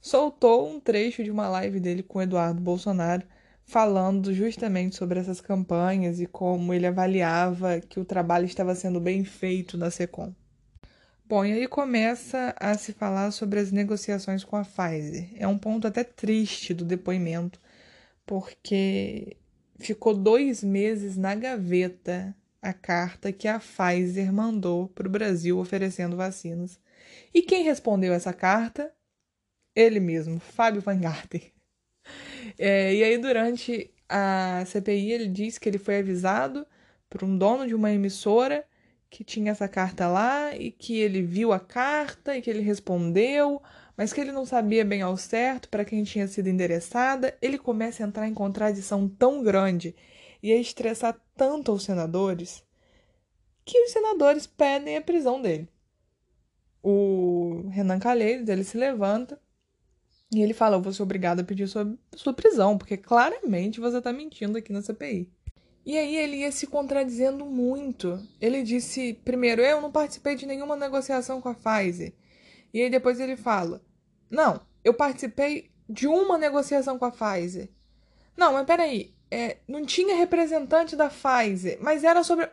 soltou 0.04 0.68
um 0.70 0.78
trecho 0.78 1.24
de 1.24 1.30
uma 1.30 1.48
live 1.48 1.80
dele 1.80 2.02
com 2.02 2.20
Eduardo 2.20 2.60
Bolsonaro 2.60 3.26
falando 3.64 4.34
justamente 4.34 4.96
sobre 4.96 5.18
essas 5.18 5.40
campanhas 5.40 6.20
e 6.20 6.26
como 6.26 6.74
ele 6.74 6.86
avaliava 6.86 7.80
que 7.80 7.98
o 7.98 8.04
trabalho 8.04 8.44
estava 8.44 8.74
sendo 8.74 9.00
bem 9.00 9.24
feito 9.24 9.78
na 9.78 9.90
Secom. 9.90 10.34
Bom, 11.24 11.42
e 11.42 11.54
aí 11.54 11.66
começa 11.66 12.54
a 12.60 12.76
se 12.76 12.92
falar 12.92 13.30
sobre 13.30 13.58
as 13.58 13.72
negociações 13.72 14.44
com 14.44 14.56
a 14.56 14.62
Pfizer. 14.62 15.30
É 15.38 15.48
um 15.48 15.56
ponto 15.56 15.86
até 15.86 16.04
triste 16.04 16.74
do 16.74 16.84
depoimento, 16.84 17.58
porque 18.26 19.38
ficou 19.78 20.14
dois 20.14 20.62
meses 20.62 21.16
na 21.16 21.34
gaveta 21.34 22.36
a 22.60 22.74
carta 22.74 23.32
que 23.32 23.48
a 23.48 23.58
Pfizer 23.58 24.30
mandou 24.30 24.86
para 24.86 25.08
o 25.08 25.10
Brasil 25.10 25.58
oferecendo 25.58 26.14
vacinas. 26.14 26.78
E 27.32 27.40
quem 27.40 27.64
respondeu 27.64 28.12
essa 28.12 28.34
carta? 28.34 28.92
Ele 29.74 30.00
mesmo, 30.00 30.38
Fábio 30.40 30.80
Van 30.80 30.98
Garten. 30.98 31.42
É, 32.58 32.94
e 32.94 33.02
aí, 33.02 33.18
durante 33.18 33.90
a 34.08 34.64
CPI, 34.66 35.12
ele 35.12 35.28
disse 35.28 35.58
que 35.58 35.68
ele 35.68 35.78
foi 35.78 35.98
avisado 35.98 36.66
por 37.08 37.24
um 37.24 37.36
dono 37.36 37.66
de 37.66 37.74
uma 37.74 37.90
emissora 37.92 38.64
que 39.10 39.24
tinha 39.24 39.52
essa 39.52 39.68
carta 39.68 40.08
lá 40.08 40.54
e 40.56 40.70
que 40.70 40.98
ele 40.98 41.22
viu 41.22 41.52
a 41.52 41.60
carta 41.60 42.36
e 42.36 42.42
que 42.42 42.50
ele 42.50 42.60
respondeu, 42.60 43.62
mas 43.96 44.12
que 44.12 44.20
ele 44.20 44.32
não 44.32 44.44
sabia 44.44 44.84
bem 44.84 45.02
ao 45.02 45.16
certo 45.16 45.68
para 45.68 45.84
quem 45.84 46.02
tinha 46.02 46.26
sido 46.26 46.48
endereçada, 46.48 47.36
ele 47.40 47.56
começa 47.56 48.02
a 48.02 48.06
entrar 48.06 48.26
em 48.26 48.34
contradição 48.34 49.08
tão 49.08 49.42
grande 49.42 49.94
e 50.42 50.52
a 50.52 50.56
estressar 50.56 51.16
tanto 51.36 51.72
os 51.72 51.84
senadores 51.84 52.64
que 53.64 53.80
os 53.82 53.92
senadores 53.92 54.46
pedem 54.46 54.96
a 54.96 55.02
prisão 55.02 55.40
dele. 55.40 55.68
O 56.82 57.68
Renan 57.70 57.98
Calheiros, 57.98 58.48
ele 58.48 58.62
se 58.62 58.76
levanta 58.76 59.40
e 60.34 60.42
ele 60.42 60.54
fala: 60.54 60.76
Eu 60.76 60.82
vou 60.82 60.92
ser 60.92 61.02
obrigado 61.02 61.40
a 61.40 61.44
pedir 61.44 61.68
sua, 61.68 61.96
sua 62.14 62.32
prisão, 62.32 62.76
porque 62.76 62.96
claramente 62.96 63.80
você 63.80 63.98
está 63.98 64.12
mentindo 64.12 64.58
aqui 64.58 64.72
na 64.72 64.82
CPI. 64.82 65.30
E 65.86 65.98
aí 65.98 66.16
ele 66.16 66.38
ia 66.38 66.50
se 66.50 66.66
contradizendo 66.66 67.44
muito. 67.44 68.18
Ele 68.40 68.62
disse, 68.62 69.14
primeiro, 69.24 69.60
eu 69.60 69.82
não 69.82 69.92
participei 69.92 70.34
de 70.34 70.46
nenhuma 70.46 70.76
negociação 70.76 71.42
com 71.42 71.50
a 71.50 71.54
Pfizer. 71.54 72.14
E 72.72 72.80
aí 72.80 72.88
depois 72.88 73.20
ele 73.20 73.36
fala, 73.36 73.82
não, 74.30 74.60
eu 74.82 74.94
participei 74.94 75.70
de 75.88 76.06
uma 76.06 76.38
negociação 76.38 76.98
com 76.98 77.04
a 77.04 77.10
Pfizer. 77.10 77.68
Não, 78.34 78.54
mas 78.54 78.66
peraí, 78.66 79.14
é, 79.30 79.58
não 79.68 79.84
tinha 79.84 80.16
representante 80.16 80.96
da 80.96 81.10
Pfizer, 81.10 81.78
mas 81.80 82.02
era 82.02 82.24
sobre. 82.24 82.48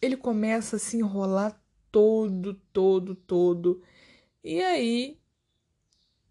Ele 0.00 0.16
começa 0.16 0.76
a 0.76 0.78
se 0.78 0.98
enrolar 0.98 1.58
todo, 1.90 2.54
todo, 2.72 3.14
todo. 3.14 3.82
E 4.44 4.62
aí 4.62 5.18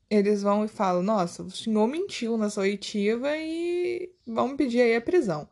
eles 0.10 0.42
vão 0.42 0.66
e 0.66 0.68
falam: 0.68 1.02
Nossa, 1.04 1.44
o 1.44 1.52
senhor 1.52 1.88
mentiu 1.88 2.38
na 2.38 2.50
sua 2.50 2.64
oitiva 2.64 3.30
e 3.38 4.12
vamos 4.26 4.58
pedir 4.58 4.82
aí 4.82 4.96
a 4.96 5.02
prisão. 5.02 5.48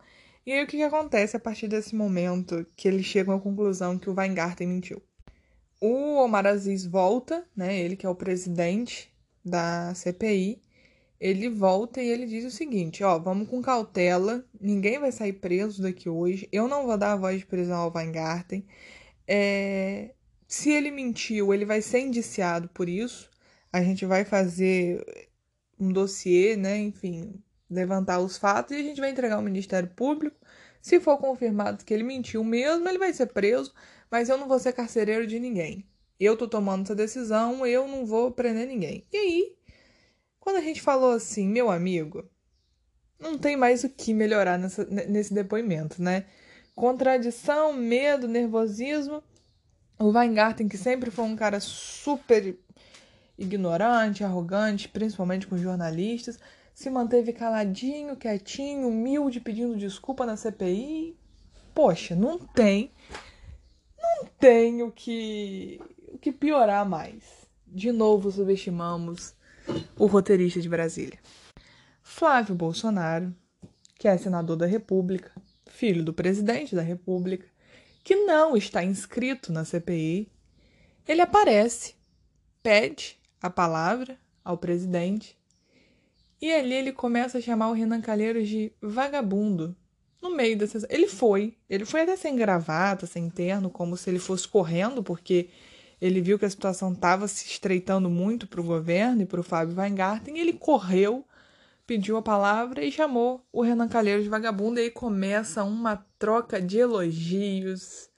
E 0.46 0.52
aí 0.52 0.64
o 0.64 0.68
que, 0.68 0.78
que 0.78 0.84
acontece 0.84 1.38
a 1.38 1.40
partir 1.40 1.68
desse 1.68 1.96
momento 1.96 2.66
que 2.76 2.88
eles 2.88 3.06
chegam 3.06 3.36
à 3.36 3.40
conclusão 3.40 3.98
que 3.98 4.10
o 4.10 4.14
Weingarten 4.16 4.68
mentiu? 4.68 5.02
O 5.80 6.16
Omar 6.16 6.46
Aziz 6.46 6.86
volta, 6.86 7.46
né? 7.56 7.80
Ele 7.80 7.96
que 7.96 8.06
é 8.06 8.10
o 8.10 8.16
presidente 8.16 9.12
da 9.44 9.94
CPI, 9.96 10.62
ele 11.20 11.50
volta 11.50 12.02
e 12.02 12.08
ele 12.08 12.26
diz 12.26 12.46
o 12.46 12.52
seguinte: 12.52 13.04
ó, 13.04 13.18
vamos 13.18 13.48
com 13.48 13.62
cautela, 13.62 14.46
ninguém 14.60 15.00
vai 15.00 15.12
sair 15.12 15.34
preso 15.34 15.82
daqui 15.82 16.10
hoje, 16.10 16.48
eu 16.52 16.68
não 16.68 16.86
vou 16.86 16.98
dar 16.98 17.14
a 17.14 17.18
voz 17.18 17.40
de 17.40 17.46
prisão 17.46 17.78
ao 17.80 17.94
Weingarten. 17.94 18.66
É... 19.28 20.12
Se 20.48 20.70
ele 20.70 20.92
mentiu, 20.92 21.54
ele 21.54 21.66
vai 21.66 21.82
ser 21.82 22.02
indiciado 22.02 22.70
por 22.70 22.90
isso. 22.90 23.32
A 23.74 23.82
gente 23.82 24.06
vai 24.06 24.24
fazer 24.24 25.04
um 25.80 25.92
dossiê, 25.92 26.56
né? 26.56 26.78
Enfim, 26.78 27.44
levantar 27.70 28.20
os 28.20 28.38
fatos 28.38 28.72
e 28.72 28.80
a 28.80 28.84
gente 28.84 29.02
vai 29.02 29.10
entregar 29.10 29.36
ao 29.36 29.42
Ministério 29.42 29.90
Público. 29.90 30.38
Se 30.82 31.00
for 31.00 31.18
confirmado 31.18 31.84
que 31.84 31.94
ele 31.94 32.04
mentiu 32.04 32.44
mesmo, 32.44 32.88
ele 32.88 32.98
vai 32.98 33.12
ser 33.14 33.28
preso, 33.28 33.74
mas 34.12 34.30
eu 34.30 34.38
não 34.38 34.48
vou 34.48 34.60
ser 34.60 34.74
carcereiro 34.74 35.26
de 35.26 35.40
ninguém. 35.40 35.86
Eu 36.20 36.38
tô 36.38 36.48
tomando 36.48 36.84
essa 36.84 36.96
decisão, 36.96 37.66
eu 37.66 37.88
não 37.88 38.06
vou 38.06 38.32
prender 38.32 38.68
ninguém. 38.68 39.06
E 39.12 39.18
aí, 39.18 39.56
quando 40.40 40.58
a 40.58 40.62
gente 40.62 40.82
falou 40.82 41.14
assim, 41.14 41.48
meu 41.48 41.72
amigo, 41.72 42.30
não 43.20 43.38
tem 43.38 43.56
mais 43.56 43.84
o 43.84 43.90
que 43.90 44.14
melhorar 44.14 44.60
nessa, 44.60 44.86
nesse 44.86 45.34
depoimento, 45.34 46.02
né? 46.02 46.26
Contradição, 46.76 47.74
medo, 47.74 48.28
nervosismo. 48.28 49.24
O 49.98 50.12
Weingarten, 50.12 50.68
que 50.68 50.78
sempre 50.78 51.10
foi 51.10 51.26
um 51.26 51.36
cara 51.36 51.60
super 51.60 52.58
ignorante, 53.44 54.24
arrogante, 54.24 54.88
principalmente 54.88 55.48
com 55.48 55.58
jornalistas, 55.58 56.40
se 56.74 56.90
manteve 56.90 57.34
caladinho, 57.34 58.16
quietinho, 58.16 58.88
humilde, 58.88 59.40
pedindo 59.40 59.78
desculpa 59.78 60.26
na 60.26 60.36
CPI. 60.36 61.16
Poxa, 61.74 62.16
não 62.16 62.40
tem. 62.40 62.92
Não 63.98 64.26
tem 64.40 64.82
o 64.84 64.92
que, 64.92 65.80
o 66.10 66.18
que 66.18 66.32
piorar 66.32 66.88
mais. 66.88 67.24
De 67.68 67.92
novo 67.92 68.32
subestimamos 68.32 69.34
o 69.98 70.06
roteirista 70.06 70.60
de 70.60 70.70
Brasília. 70.70 71.20
Flávio 72.02 72.54
Bolsonaro, 72.54 73.34
que 73.98 74.08
é 74.08 74.18
senador 74.18 74.58
da 74.58 74.66
República, 74.66 75.32
filho 75.66 76.04
do 76.04 76.14
presidente 76.14 76.76
da 76.76 76.82
República, 76.82 77.48
que 78.04 78.16
não 78.16 78.56
está 78.56 78.84
inscrito 78.84 79.52
na 79.52 79.64
CPI, 79.64 80.30
ele 81.08 81.22
aparece, 81.22 81.96
pede 82.62 83.18
a 83.44 83.50
palavra 83.50 84.18
ao 84.44 84.58
presidente 84.58 85.38
e 86.44 86.52
ali 86.52 86.74
ele 86.74 86.92
começa 86.92 87.38
a 87.38 87.42
chamar 87.42 87.70
o 87.70 87.74
Renan 87.74 88.02
Calheiros 88.02 88.50
de 88.50 88.74
vagabundo. 88.82 89.74
No 90.22 90.36
meio 90.36 90.58
dessa. 90.58 90.86
Ele 90.90 91.08
foi. 91.08 91.56
Ele 91.70 91.86
foi 91.86 92.02
até 92.02 92.18
sem 92.18 92.36
gravata, 92.36 93.06
sem 93.06 93.30
terno, 93.30 93.70
como 93.70 93.96
se 93.96 94.10
ele 94.10 94.20
fosse 94.20 94.46
correndo, 94.46 95.02
porque 95.02 95.48
ele 96.02 96.20
viu 96.20 96.38
que 96.38 96.44
a 96.44 96.50
situação 96.50 96.92
estava 96.92 97.30
se 97.30 97.46
estreitando 97.46 98.10
muito 98.10 98.46
para 98.46 98.60
o 98.60 98.64
governo 98.66 99.22
e 99.22 99.26
para 99.26 99.40
o 99.40 99.44
Fábio 99.44 99.78
Weingarten. 99.78 100.36
E 100.36 100.42
ele 100.42 100.52
correu, 100.52 101.26
pediu 101.88 102.18
a 102.18 102.22
palavra 102.22 102.84
e 102.84 102.92
chamou 102.92 103.48
o 103.50 103.62
Renan 103.62 103.88
Calheiros 103.88 104.26
de 104.26 104.30
vagabundo. 104.30 104.82
E 104.82 104.84
aí 104.84 104.92
começa 104.92 105.64
uma 105.64 106.06
troca 106.20 106.62
de 106.62 106.78
elogios 106.78 108.10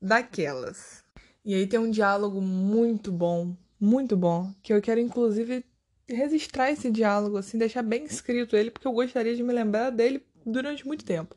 daquelas. 0.00 1.04
E 1.44 1.54
aí 1.54 1.66
tem 1.66 1.78
um 1.78 1.90
diálogo 1.90 2.40
muito 2.40 3.12
bom, 3.12 3.54
muito 3.80 4.16
bom, 4.16 4.52
que 4.62 4.72
eu 4.72 4.80
quero 4.80 5.00
inclusive 5.00 5.64
registrar 6.08 6.70
esse 6.70 6.90
diálogo, 6.90 7.36
assim, 7.36 7.58
deixar 7.58 7.82
bem 7.82 8.04
escrito 8.04 8.56
ele, 8.56 8.70
porque 8.70 8.86
eu 8.86 8.92
gostaria 8.92 9.34
de 9.34 9.42
me 9.42 9.52
lembrar 9.52 9.90
dele 9.90 10.24
durante 10.44 10.86
muito 10.86 11.04
tempo. 11.04 11.36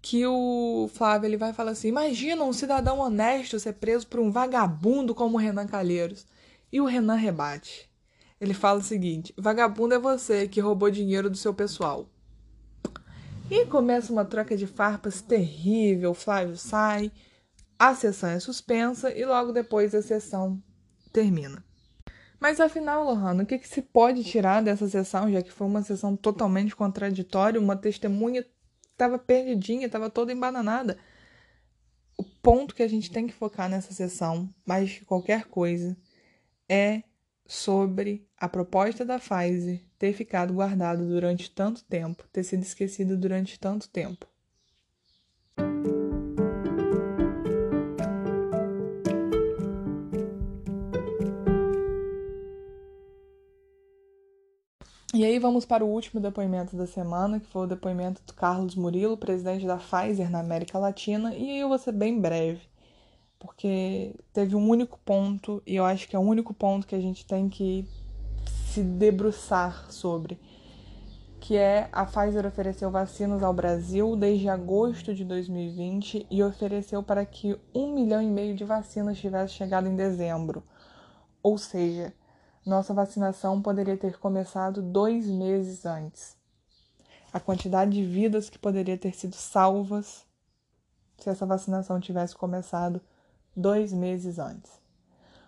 Que 0.00 0.26
o 0.26 0.88
Flávio 0.92 1.26
ele 1.26 1.36
vai 1.36 1.52
falar 1.52 1.72
assim: 1.72 1.88
imagina 1.88 2.44
um 2.44 2.52
cidadão 2.52 2.98
honesto 2.98 3.58
ser 3.58 3.74
preso 3.74 4.06
por 4.06 4.20
um 4.20 4.30
vagabundo 4.30 5.14
como 5.14 5.36
o 5.36 5.40
Renan 5.40 5.66
Calheiros. 5.66 6.26
E 6.70 6.80
o 6.80 6.84
Renan 6.84 7.14
rebate. 7.14 7.90
Ele 8.40 8.52
fala 8.52 8.80
o 8.80 8.82
seguinte: 8.82 9.32
vagabundo 9.36 9.94
é 9.94 9.98
você 9.98 10.46
que 10.46 10.60
roubou 10.60 10.90
dinheiro 10.90 11.30
do 11.30 11.36
seu 11.36 11.54
pessoal. 11.54 12.08
E 13.50 13.64
começa 13.66 14.12
uma 14.12 14.24
troca 14.24 14.56
de 14.56 14.66
farpas 14.66 15.22
terrível. 15.22 16.12
Flávio 16.12 16.56
sai, 16.56 17.10
a 17.78 17.94
sessão 17.94 18.30
é 18.30 18.40
suspensa 18.40 19.10
e 19.10 19.24
logo 19.24 19.52
depois 19.52 19.94
a 19.94 20.02
sessão 20.02 20.62
termina. 21.14 21.64
Mas 22.40 22.60
afinal, 22.60 23.04
Lohana, 23.04 23.44
o 23.44 23.46
que, 23.46 23.58
que 23.58 23.68
se 23.68 23.80
pode 23.80 24.24
tirar 24.24 24.62
dessa 24.62 24.86
sessão, 24.88 25.32
já 25.32 25.40
que 25.40 25.52
foi 25.52 25.66
uma 25.66 25.82
sessão 25.82 26.14
totalmente 26.14 26.76
contraditória, 26.76 27.60
uma 27.60 27.76
testemunha 27.76 28.44
estava 28.92 29.18
perdidinha, 29.18 29.86
estava 29.86 30.10
toda 30.10 30.32
embananada. 30.32 30.98
O 32.18 32.24
ponto 32.42 32.74
que 32.74 32.82
a 32.82 32.88
gente 32.88 33.10
tem 33.10 33.26
que 33.26 33.32
focar 33.32 33.68
nessa 33.70 33.94
sessão, 33.94 34.52
mais 34.66 34.98
que 34.98 35.04
qualquer 35.04 35.46
coisa, 35.46 35.96
é 36.68 37.02
sobre 37.46 38.28
a 38.36 38.48
proposta 38.48 39.04
da 39.04 39.18
Pfizer 39.18 39.82
ter 39.98 40.12
ficado 40.12 40.52
guardada 40.52 41.04
durante 41.04 41.50
tanto 41.50 41.84
tempo, 41.84 42.26
ter 42.32 42.42
sido 42.42 42.62
esquecida 42.62 43.16
durante 43.16 43.58
tanto 43.58 43.88
tempo. 43.88 44.26
E 55.14 55.24
aí 55.24 55.38
vamos 55.38 55.64
para 55.64 55.84
o 55.84 55.88
último 55.88 56.20
depoimento 56.20 56.74
da 56.74 56.88
semana, 56.88 57.38
que 57.38 57.46
foi 57.46 57.62
o 57.62 57.68
depoimento 57.68 58.20
do 58.26 58.34
Carlos 58.34 58.74
Murilo, 58.74 59.16
presidente 59.16 59.64
da 59.64 59.76
Pfizer 59.76 60.28
na 60.28 60.40
América 60.40 60.76
Latina, 60.76 61.32
e 61.32 61.50
aí 61.50 61.60
eu 61.60 61.68
vou 61.68 61.78
ser 61.78 61.92
bem 61.92 62.20
breve, 62.20 62.62
porque 63.38 64.12
teve 64.32 64.56
um 64.56 64.68
único 64.68 64.98
ponto, 65.04 65.62
e 65.64 65.76
eu 65.76 65.84
acho 65.84 66.08
que 66.08 66.16
é 66.16 66.18
o 66.18 66.22
único 66.22 66.52
ponto 66.52 66.84
que 66.84 66.96
a 66.96 67.00
gente 67.00 67.24
tem 67.24 67.48
que 67.48 67.88
se 68.72 68.82
debruçar 68.82 69.86
sobre, 69.88 70.36
que 71.38 71.56
é 71.56 71.88
a 71.92 72.04
Pfizer 72.04 72.44
ofereceu 72.44 72.90
vacinas 72.90 73.40
ao 73.40 73.54
Brasil 73.54 74.16
desde 74.16 74.48
agosto 74.48 75.14
de 75.14 75.24
2020 75.24 76.26
e 76.28 76.42
ofereceu 76.42 77.04
para 77.04 77.24
que 77.24 77.56
um 77.72 77.94
milhão 77.94 78.20
e 78.20 78.26
meio 78.26 78.56
de 78.56 78.64
vacinas 78.64 79.16
tivesse 79.16 79.54
chegado 79.54 79.86
em 79.86 79.94
dezembro. 79.94 80.64
Ou 81.40 81.56
seja, 81.56 82.12
nossa 82.64 82.94
vacinação 82.94 83.60
poderia 83.60 83.96
ter 83.96 84.18
começado 84.18 84.80
dois 84.80 85.26
meses 85.26 85.84
antes. 85.84 86.34
A 87.32 87.38
quantidade 87.38 87.90
de 87.90 88.04
vidas 88.04 88.48
que 88.48 88.58
poderia 88.58 88.96
ter 88.96 89.14
sido 89.14 89.34
salvas 89.34 90.24
se 91.18 91.28
essa 91.28 91.44
vacinação 91.44 92.00
tivesse 92.00 92.34
começado 92.34 93.02
dois 93.54 93.92
meses 93.92 94.38
antes. 94.38 94.72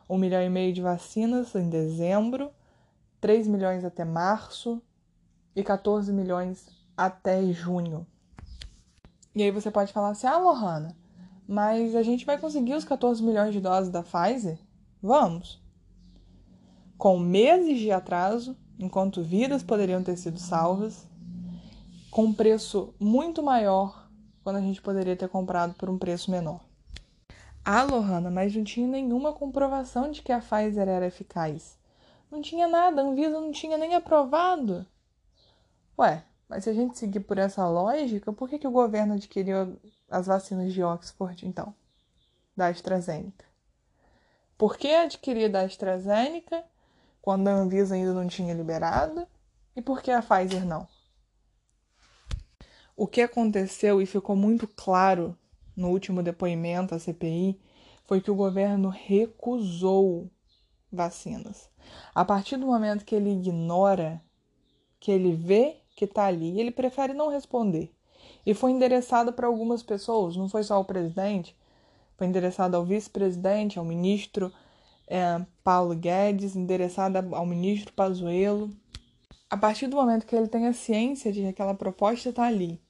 Um 0.08 0.18
milhão 0.18 0.42
e 0.42 0.50
meio 0.50 0.74
de 0.74 0.82
vacinas 0.82 1.54
em 1.54 1.70
dezembro, 1.70 2.50
3 3.20 3.48
milhões 3.48 3.84
até 3.84 4.04
março 4.04 4.80
e 5.54 5.64
14 5.64 6.12
milhões 6.12 6.66
até 6.96 7.42
junho. 7.50 8.06
E 9.34 9.42
aí 9.42 9.50
você 9.50 9.70
pode 9.70 9.92
falar 9.92 10.10
assim: 10.10 10.26
ah, 10.26 10.38
Lohana, 10.38 10.94
mas 11.48 11.94
a 11.94 12.02
gente 12.02 12.26
vai 12.26 12.38
conseguir 12.38 12.74
os 12.74 12.84
14 12.84 13.22
milhões 13.22 13.52
de 13.52 13.60
doses 13.60 13.90
da 13.90 14.02
Pfizer? 14.02 14.58
Vamos 15.02 15.64
com 16.98 17.18
meses 17.18 17.78
de 17.78 17.90
atraso, 17.90 18.56
enquanto 18.78 19.22
vidas 19.22 19.62
poderiam 19.62 20.02
ter 20.02 20.16
sido 20.16 20.38
salvas, 20.38 21.06
com 22.10 22.32
preço 22.32 22.94
muito 22.98 23.42
maior 23.42 24.08
quando 24.42 24.56
a 24.56 24.60
gente 24.60 24.80
poderia 24.80 25.16
ter 25.16 25.28
comprado 25.28 25.74
por 25.74 25.90
um 25.90 25.98
preço 25.98 26.30
menor. 26.30 26.60
Ah, 27.64 27.82
Lohana, 27.82 28.30
mas 28.30 28.54
não 28.54 28.62
tinha 28.62 28.86
nenhuma 28.86 29.32
comprovação 29.32 30.10
de 30.10 30.22
que 30.22 30.30
a 30.30 30.40
Pfizer 30.40 30.88
era 30.88 31.06
eficaz. 31.06 31.76
Não 32.30 32.40
tinha 32.40 32.68
nada, 32.68 33.02
a 33.02 33.04
Anvisa 33.04 33.40
não 33.40 33.50
tinha 33.50 33.76
nem 33.76 33.94
aprovado. 33.94 34.86
Ué, 35.98 36.22
mas 36.48 36.64
se 36.64 36.70
a 36.70 36.72
gente 36.72 36.96
seguir 36.96 37.20
por 37.20 37.38
essa 37.38 37.68
lógica, 37.68 38.32
por 38.32 38.48
que, 38.48 38.58
que 38.58 38.68
o 38.68 38.70
governo 38.70 39.14
adquiriu 39.14 39.76
as 40.08 40.26
vacinas 40.26 40.72
de 40.72 40.82
Oxford, 40.82 41.46
então? 41.46 41.74
Da 42.56 42.68
AstraZeneca? 42.68 43.44
Por 44.56 44.76
que 44.76 44.88
adquirir 44.88 45.50
da 45.50 45.62
AstraZeneca 45.62 46.64
quando 47.26 47.48
a 47.48 47.54
Anvisa 47.54 47.96
ainda 47.96 48.14
não 48.14 48.28
tinha 48.28 48.54
liberado? 48.54 49.26
E 49.74 49.82
por 49.82 50.00
que 50.00 50.12
a 50.12 50.22
Pfizer 50.22 50.64
não? 50.64 50.86
O 52.96 53.08
que 53.08 53.20
aconteceu 53.20 54.00
e 54.00 54.06
ficou 54.06 54.36
muito 54.36 54.68
claro 54.68 55.36
no 55.76 55.88
último 55.88 56.22
depoimento 56.22 56.94
à 56.94 57.00
CPI 57.00 57.60
foi 58.04 58.20
que 58.20 58.30
o 58.30 58.34
governo 58.36 58.90
recusou 58.90 60.30
vacinas. 60.92 61.68
A 62.14 62.24
partir 62.24 62.58
do 62.58 62.66
momento 62.66 63.04
que 63.04 63.16
ele 63.16 63.32
ignora, 63.32 64.22
que 65.00 65.10
ele 65.10 65.34
vê 65.34 65.78
que 65.96 66.04
está 66.04 66.26
ali, 66.26 66.60
ele 66.60 66.70
prefere 66.70 67.12
não 67.12 67.28
responder. 67.28 67.92
E 68.46 68.54
foi 68.54 68.70
endereçado 68.70 69.32
para 69.32 69.48
algumas 69.48 69.82
pessoas, 69.82 70.36
não 70.36 70.48
foi 70.48 70.62
só 70.62 70.80
o 70.80 70.84
presidente, 70.84 71.56
foi 72.16 72.28
endereçado 72.28 72.76
ao 72.76 72.84
vice-presidente, 72.84 73.80
ao 73.80 73.84
ministro 73.84 74.52
é, 75.06 75.44
Paulo 75.62 75.94
Guedes, 75.94 76.56
endereçada 76.56 77.26
ao 77.32 77.46
ministro 77.46 77.92
Pazuello. 77.92 78.70
A 79.48 79.56
partir 79.56 79.86
do 79.86 79.96
momento 79.96 80.26
que 80.26 80.34
ele 80.34 80.48
tem 80.48 80.66
a 80.66 80.72
ciência 80.72 81.32
de 81.32 81.40
que 81.40 81.46
aquela 81.46 81.74
proposta 81.74 82.30
está 82.30 82.44
ali 82.44 82.80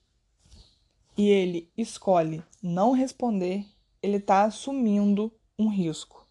e 1.17 1.29
ele 1.29 1.71
escolhe 1.77 2.43
não 2.63 2.93
responder, 2.93 3.65
ele 4.03 4.17
está 4.17 4.45
assumindo 4.45 5.33
um 5.59 5.69
risco. 5.69 6.27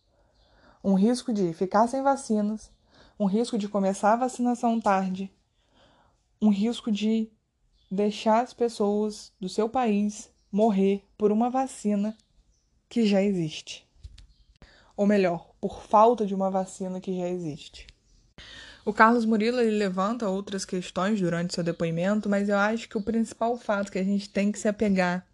Um 0.83 0.93
risco 0.93 1.33
de 1.33 1.53
ficar 1.53 1.87
sem 1.87 2.03
vacinas, 2.03 2.71
um 3.19 3.25
risco 3.25 3.57
de 3.57 3.67
começar 3.67 4.13
a 4.13 4.17
vacinação 4.17 4.79
tarde, 4.79 5.31
um 6.41 6.49
risco 6.49 6.91
de 6.91 7.29
deixar 7.89 8.43
as 8.43 8.53
pessoas 8.53 9.31
do 9.39 9.49
seu 9.49 9.67
país 9.67 10.29
morrer 10.51 11.03
por 11.17 11.31
uma 11.31 11.49
vacina 11.49 12.15
que 12.87 13.05
já 13.05 13.21
existe. 13.21 13.87
Ou 14.95 15.05
melhor, 15.05 15.51
por 15.60 15.81
falta 15.81 16.25
de 16.25 16.34
uma 16.34 16.49
vacina 16.49 17.01
que 17.01 17.17
já 17.17 17.27
existe. 17.27 17.88
O 18.86 18.93
Carlos 18.93 19.25
Murilo 19.25 19.60
ele 19.60 19.77
levanta 19.77 20.29
outras 20.29 20.63
questões 20.63 21.19
durante 21.19 21.55
seu 21.55 21.63
depoimento, 21.63 22.29
mas 22.29 22.49
eu 22.49 22.58
acho 22.58 22.88
que 22.88 22.97
o 22.97 23.01
principal 23.01 23.58
fato 23.58 23.91
que 23.91 23.97
a 23.97 24.03
gente 24.03 24.29
tem 24.29 24.51
que 24.51 24.60
se 24.60 24.67
apegar 24.67 25.27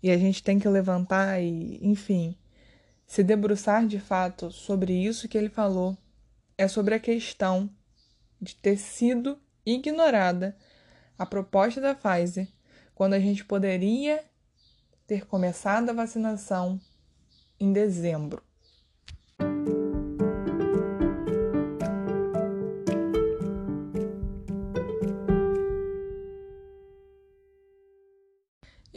e 0.00 0.10
a 0.10 0.16
gente 0.16 0.42
tem 0.42 0.58
que 0.58 0.68
levantar 0.68 1.40
e, 1.40 1.78
enfim, 1.82 2.36
se 3.04 3.22
debruçar 3.22 3.86
de 3.86 3.98
fato 3.98 4.50
sobre 4.50 4.92
isso 4.92 5.28
que 5.28 5.36
ele 5.36 5.48
falou 5.48 5.98
é 6.56 6.68
sobre 6.68 6.94
a 6.94 7.00
questão 7.00 7.68
de 8.40 8.54
ter 8.54 8.76
sido 8.76 9.38
ignorada 9.66 10.56
a 11.18 11.26
proposta 11.26 11.80
da 11.80 11.94
Pfizer 11.94 12.48
quando 12.94 13.14
a 13.14 13.20
gente 13.20 13.44
poderia 13.44 14.24
ter 15.06 15.26
começado 15.26 15.90
a 15.90 15.92
vacinação 15.92 16.80
em 17.58 17.72
dezembro. 17.72 18.42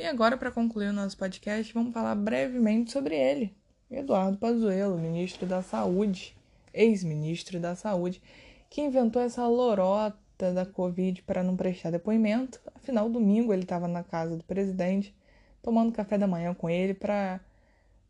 E 0.06 0.08
agora, 0.08 0.38
para 0.38 0.52
concluir 0.52 0.90
o 0.90 0.94
nosso 0.94 1.18
podcast, 1.18 1.74
vamos 1.74 1.92
falar 1.92 2.14
brevemente 2.14 2.92
sobre 2.92 3.16
ele, 3.16 3.58
Eduardo 3.90 4.38
Pazuello, 4.38 5.00
ministro 5.00 5.48
da 5.48 5.64
Saúde, 5.64 6.38
ex-ministro 6.72 7.60
da 7.60 7.76
Saúde, 7.76 8.22
que 8.70 8.82
inventou 8.82 9.20
essa 9.20 9.48
lorota 9.48 10.54
da 10.54 10.64
Covid 10.64 11.24
para 11.24 11.42
não 11.42 11.58
prestar 11.58 11.90
depoimento. 11.90 12.62
Afinal, 12.76 13.10
domingo 13.10 13.52
ele 13.52 13.64
estava 13.64 13.88
na 13.88 14.04
casa 14.04 14.38
do 14.38 14.44
presidente, 14.44 15.12
tomando 15.60 15.92
café 15.92 16.20
da 16.20 16.28
manhã 16.28 16.54
com 16.54 16.70
ele 16.70 16.94
para 16.94 17.40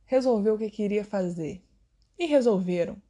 resolver 0.04 0.50
o 0.50 0.58
que 0.58 0.70
queria 0.70 1.06
fazer. 1.06 1.64
E 2.20 2.26
resolveram. 2.26 3.02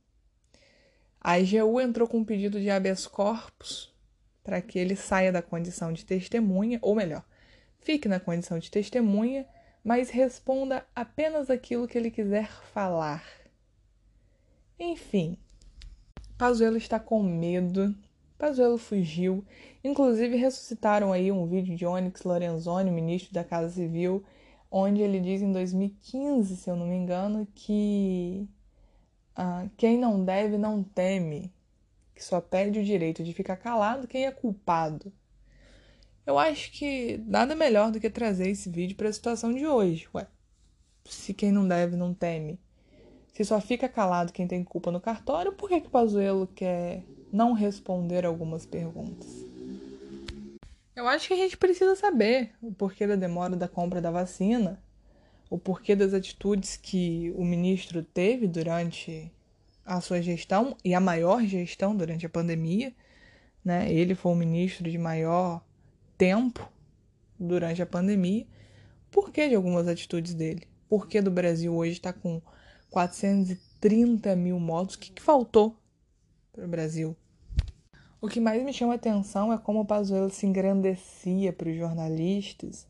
A 1.19 1.39
IGU 1.39 1.81
entrou 1.81 2.07
com 2.07 2.19
um 2.19 2.23
pedido 2.23 2.59
de 2.59 2.69
habeas 2.69 3.07
corpus 3.07 3.91
para 4.43 4.61
que 4.61 4.77
ele 4.77 4.95
saia 4.95 5.31
da 5.31 5.41
condição 5.41 5.91
de 5.91 6.05
testemunha, 6.05 6.77
ou 6.83 6.93
melhor, 6.93 7.25
Fique 7.85 8.07
na 8.07 8.19
condição 8.19 8.57
de 8.57 8.71
testemunha, 8.71 9.45
mas 9.83 10.09
responda 10.09 10.83
apenas 10.95 11.51
aquilo 11.51 11.87
que 11.87 11.95
ele 11.95 12.09
quiser 12.09 12.51
falar. 12.73 13.23
Enfim, 14.79 15.37
Pazuello 16.35 16.77
está 16.77 16.99
com 16.99 17.21
medo. 17.21 17.95
Pazuello 18.39 18.79
fugiu. 18.79 19.45
Inclusive 19.83 20.35
ressuscitaram 20.35 21.13
aí 21.13 21.31
um 21.31 21.45
vídeo 21.45 21.77
de 21.77 21.85
Onyx 21.85 22.23
Lorenzoni, 22.23 22.89
ministro 22.89 23.31
da 23.31 23.43
Casa 23.43 23.69
Civil, 23.69 24.23
onde 24.71 25.03
ele 25.03 25.19
diz 25.19 25.43
em 25.43 25.51
2015, 25.51 26.57
se 26.57 26.67
eu 26.67 26.75
não 26.75 26.87
me 26.87 26.95
engano, 26.95 27.47
que 27.53 28.49
ah, 29.35 29.67
quem 29.77 29.95
não 29.95 30.25
deve 30.25 30.57
não 30.57 30.81
teme, 30.81 31.53
que 32.15 32.23
só 32.23 32.41
perde 32.41 32.79
o 32.79 32.83
direito 32.83 33.23
de 33.23 33.31
ficar 33.31 33.57
calado 33.57 34.07
quem 34.07 34.25
é 34.25 34.31
culpado. 34.31 35.13
Eu 36.25 36.39
acho 36.39 36.71
que 36.71 37.21
nada 37.27 37.55
melhor 37.55 37.91
do 37.91 37.99
que 37.99 38.09
trazer 38.09 38.49
esse 38.49 38.69
vídeo 38.69 38.95
para 38.95 39.09
a 39.09 39.13
situação 39.13 39.53
de 39.53 39.67
hoje. 39.67 40.07
Ué, 40.13 40.27
se 41.05 41.33
quem 41.33 41.51
não 41.51 41.67
deve 41.67 41.95
não 41.95 42.13
teme, 42.13 42.59
se 43.31 43.43
só 43.45 43.61
fica 43.61 43.87
calado 43.87 44.33
quem 44.33 44.47
tem 44.47 44.63
culpa 44.63 44.91
no 44.91 44.99
cartório, 44.99 45.53
por 45.53 45.69
que, 45.69 45.81
que 45.81 45.87
o 45.87 45.91
Pazuello 45.91 46.47
quer 46.47 47.03
não 47.31 47.53
responder 47.53 48.25
algumas 48.25 48.65
perguntas? 48.65 49.27
Eu 50.95 51.07
acho 51.07 51.27
que 51.27 51.33
a 51.33 51.37
gente 51.37 51.57
precisa 51.57 51.95
saber 51.95 52.51
o 52.61 52.73
porquê 52.73 53.05
da 53.05 53.15
demora 53.17 53.55
da 53.55 53.67
compra 53.67 54.01
da 54.01 54.09
vacina, 54.09 54.81
o 55.49 55.57
porquê 55.57 55.95
das 55.95 56.13
atitudes 56.13 56.77
que 56.77 57.33
o 57.35 57.43
ministro 57.43 58.01
teve 58.01 58.47
durante 58.47 59.29
a 59.85 59.99
sua 60.01 60.21
gestão 60.21 60.75
e 60.83 60.95
a 60.95 60.99
maior 60.99 61.43
gestão 61.43 61.95
durante 61.95 62.25
a 62.25 62.29
pandemia. 62.29 62.93
Né? 63.63 63.91
Ele 63.91 64.15
foi 64.15 64.31
o 64.31 64.35
ministro 64.35 64.89
de 64.89 64.97
maior 64.97 65.64
tempo 66.17 66.69
durante 67.39 67.81
a 67.81 67.85
pandemia. 67.85 68.45
Por 69.11 69.31
que 69.31 69.47
de 69.47 69.55
algumas 69.55 69.87
atitudes 69.87 70.33
dele? 70.33 70.67
Por 70.87 71.07
que 71.07 71.21
do 71.21 71.31
Brasil 71.31 71.75
hoje 71.75 71.93
está 71.93 72.13
com 72.13 72.41
430 72.89 74.35
mil 74.35 74.59
mortos? 74.59 74.95
O 74.95 74.99
que, 74.99 75.11
que 75.11 75.21
faltou 75.21 75.75
para 76.51 76.65
o 76.65 76.67
Brasil? 76.67 77.15
O 78.21 78.27
que 78.27 78.39
mais 78.39 78.63
me 78.63 78.73
chama 78.73 78.93
a 78.93 78.95
atenção 78.95 79.53
é 79.53 79.57
como 79.57 79.81
o 79.81 79.85
Pazuello 79.85 80.29
se 80.29 80.45
engrandecia 80.47 81.53
para 81.53 81.69
os 81.69 81.75
jornalistas, 81.75 82.87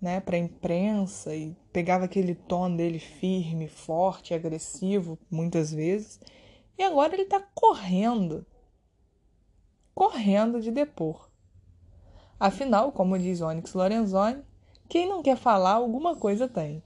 né, 0.00 0.20
para 0.20 0.36
a 0.36 0.40
imprensa 0.40 1.34
e 1.34 1.56
pegava 1.72 2.04
aquele 2.04 2.34
tom 2.34 2.74
dele 2.74 2.98
firme, 2.98 3.68
forte, 3.68 4.34
agressivo, 4.34 5.18
muitas 5.30 5.72
vezes. 5.72 6.20
E 6.76 6.82
agora 6.82 7.14
ele 7.14 7.22
está 7.22 7.40
correndo, 7.54 8.44
correndo 9.94 10.60
de 10.60 10.70
depor. 10.70 11.25
Afinal, 12.38 12.92
como 12.92 13.18
diz 13.18 13.40
Onyx 13.40 13.72
Lorenzoni, 13.72 14.42
quem 14.90 15.08
não 15.08 15.22
quer 15.22 15.38
falar 15.38 15.72
alguma 15.72 16.14
coisa 16.14 16.46
tem. 16.46 16.82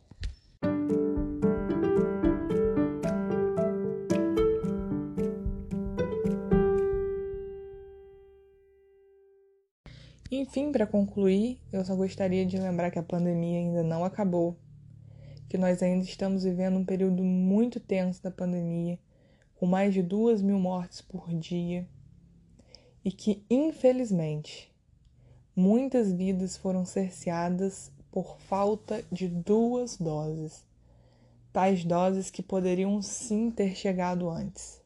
Enfim, 10.30 10.70
para 10.70 10.86
concluir, 10.86 11.60
eu 11.72 11.84
só 11.84 11.96
gostaria 11.96 12.46
de 12.46 12.56
lembrar 12.56 12.92
que 12.92 13.00
a 13.00 13.02
pandemia 13.02 13.58
ainda 13.58 13.82
não 13.82 14.04
acabou, 14.04 14.56
que 15.48 15.58
nós 15.58 15.82
ainda 15.82 16.04
estamos 16.04 16.44
vivendo 16.44 16.78
um 16.78 16.84
período 16.84 17.24
muito 17.24 17.80
tenso 17.80 18.22
da 18.22 18.30
pandemia, 18.30 19.00
com 19.56 19.66
mais 19.66 19.92
de 19.92 20.00
duas 20.00 20.40
mil 20.40 20.60
mortes 20.60 21.00
por 21.00 21.28
dia, 21.34 21.88
e 23.04 23.10
que, 23.10 23.44
infelizmente, 23.50 24.69
muitas 25.54 26.12
vidas 26.12 26.56
foram 26.56 26.84
cerceadas 26.84 27.90
por 28.10 28.38
falta 28.38 29.04
de 29.10 29.28
duas 29.28 29.96
doses, 29.96 30.64
tais 31.52 31.84
doses 31.84 32.30
que 32.30 32.42
poderiam 32.42 33.00
sim 33.02 33.50
ter 33.50 33.74
chegado 33.74 34.28
antes. 34.28 34.80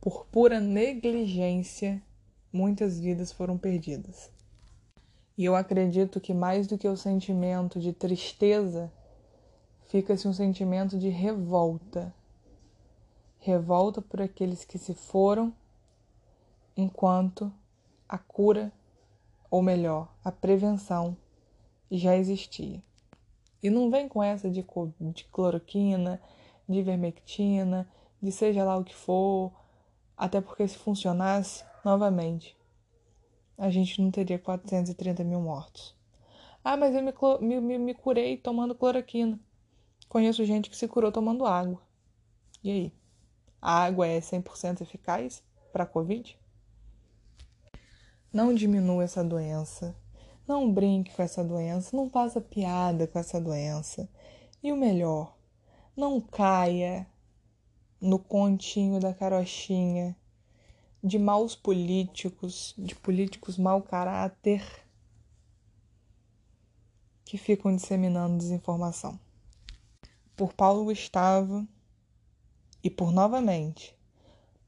Por 0.00 0.26
pura 0.26 0.60
negligência 0.60 2.02
muitas 2.52 2.98
vidas 2.98 3.32
foram 3.32 3.58
perdidas. 3.58 4.30
E 5.36 5.44
eu 5.44 5.54
acredito 5.54 6.20
que 6.20 6.34
mais 6.34 6.66
do 6.66 6.76
que 6.76 6.88
o 6.88 6.96
sentimento 6.96 7.78
de 7.78 7.92
tristeza, 7.92 8.90
fica-se 9.86 10.26
um 10.26 10.32
sentimento 10.32 10.98
de 10.98 11.08
revolta. 11.08 12.12
Revolta 13.38 14.02
por 14.02 14.20
aqueles 14.20 14.64
que 14.64 14.78
se 14.78 14.94
foram, 14.94 15.52
enquanto 16.76 17.52
a 18.08 18.18
cura, 18.18 18.72
ou 19.50 19.62
melhor, 19.62 20.12
a 20.24 20.30
prevenção, 20.30 21.16
já 21.90 22.16
existia. 22.16 22.82
E 23.62 23.70
não 23.70 23.90
vem 23.90 24.08
com 24.08 24.22
essa 24.22 24.50
de, 24.50 24.64
de 25.00 25.24
cloroquina, 25.24 26.20
de 26.68 26.82
vermectina, 26.82 27.88
de 28.22 28.30
seja 28.30 28.64
lá 28.64 28.76
o 28.76 28.84
que 28.84 28.94
for, 28.94 29.52
até 30.16 30.40
porque 30.40 30.66
se 30.68 30.76
funcionasse, 30.76 31.64
novamente, 31.84 32.56
a 33.56 33.70
gente 33.70 34.00
não 34.00 34.10
teria 34.10 34.38
430 34.38 35.24
mil 35.24 35.40
mortos. 35.40 35.96
Ah, 36.62 36.76
mas 36.76 36.94
eu 36.94 37.02
me, 37.40 37.60
me, 37.60 37.78
me 37.78 37.94
curei 37.94 38.36
tomando 38.36 38.74
cloroquina. 38.74 39.38
Conheço 40.08 40.44
gente 40.44 40.68
que 40.68 40.76
se 40.76 40.86
curou 40.86 41.10
tomando 41.10 41.46
água. 41.46 41.80
E 42.62 42.70
aí? 42.70 42.92
A 43.60 43.84
água 43.84 44.06
é 44.06 44.20
100% 44.20 44.82
eficaz 44.82 45.42
para 45.72 45.84
a 45.84 45.86
Covid? 45.86 46.38
Não 48.32 48.54
diminua 48.54 49.04
essa 49.04 49.24
doença. 49.24 49.96
Não 50.46 50.72
brinque 50.72 51.14
com 51.14 51.22
essa 51.22 51.42
doença. 51.42 51.96
Não 51.96 52.10
faça 52.10 52.40
piada 52.40 53.06
com 53.06 53.18
essa 53.18 53.40
doença. 53.40 54.08
E 54.62 54.72
o 54.72 54.76
melhor, 54.76 55.36
não 55.96 56.20
caia 56.20 57.06
no 58.00 58.18
continho 58.18 59.00
da 59.00 59.12
carochinha 59.12 60.16
de 61.02 61.18
maus 61.18 61.54
políticos, 61.54 62.74
de 62.76 62.94
políticos 62.94 63.56
mau 63.56 63.80
caráter 63.82 64.64
que 67.24 67.38
ficam 67.38 67.74
disseminando 67.74 68.38
desinformação. 68.38 69.18
Por 70.36 70.52
Paulo 70.52 70.84
Gustavo 70.84 71.66
e 72.82 72.90
por 72.90 73.12
novamente 73.12 73.96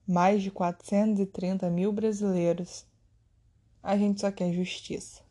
mais 0.06 0.42
de 0.42 0.50
430 0.50 1.70
mil 1.70 1.92
brasileiros, 1.92 2.84
a 3.82 3.96
gente 3.96 4.20
só 4.20 4.30
quer 4.30 4.52
justiça. 4.52 5.22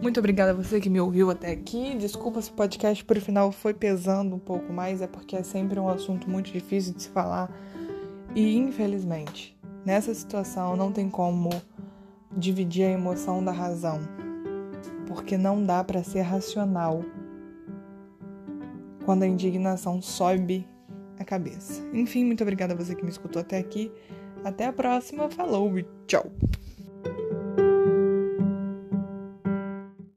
Muito 0.00 0.18
obrigada 0.18 0.50
a 0.50 0.54
você 0.54 0.80
que 0.80 0.90
me 0.90 1.00
ouviu 1.00 1.30
até 1.30 1.52
aqui. 1.52 1.94
Desculpa 1.96 2.42
se 2.42 2.50
o 2.50 2.54
podcast 2.54 3.04
por 3.04 3.18
final 3.20 3.52
foi 3.52 3.72
pesando 3.72 4.34
um 4.34 4.38
pouco 4.38 4.72
mais, 4.72 5.00
é 5.00 5.06
porque 5.06 5.36
é 5.36 5.42
sempre 5.42 5.78
um 5.78 5.88
assunto 5.88 6.28
muito 6.28 6.50
difícil 6.50 6.92
de 6.92 7.04
se 7.04 7.08
falar. 7.08 7.50
E 8.34 8.56
infelizmente, 8.56 9.56
nessa 9.84 10.12
situação 10.12 10.76
não 10.76 10.90
tem 10.90 11.08
como 11.08 11.50
dividir 12.36 12.84
a 12.84 12.90
emoção 12.90 13.44
da 13.44 13.52
razão, 13.52 14.00
porque 15.06 15.38
não 15.38 15.64
dá 15.64 15.84
para 15.84 16.02
ser 16.02 16.22
racional 16.22 17.04
quando 19.04 19.22
a 19.22 19.26
indignação 19.26 20.00
sobe 20.02 20.66
a 21.18 21.24
cabeça. 21.24 21.82
Enfim, 21.92 22.24
muito 22.24 22.42
obrigada 22.42 22.74
a 22.74 22.76
você 22.76 22.94
que 22.94 23.04
me 23.04 23.10
escutou 23.10 23.40
até 23.40 23.58
aqui. 23.58 23.90
Até 24.44 24.66
a 24.66 24.72
próxima. 24.72 25.28
Falou 25.30 25.78
e 25.78 25.86
tchau! 26.06 26.30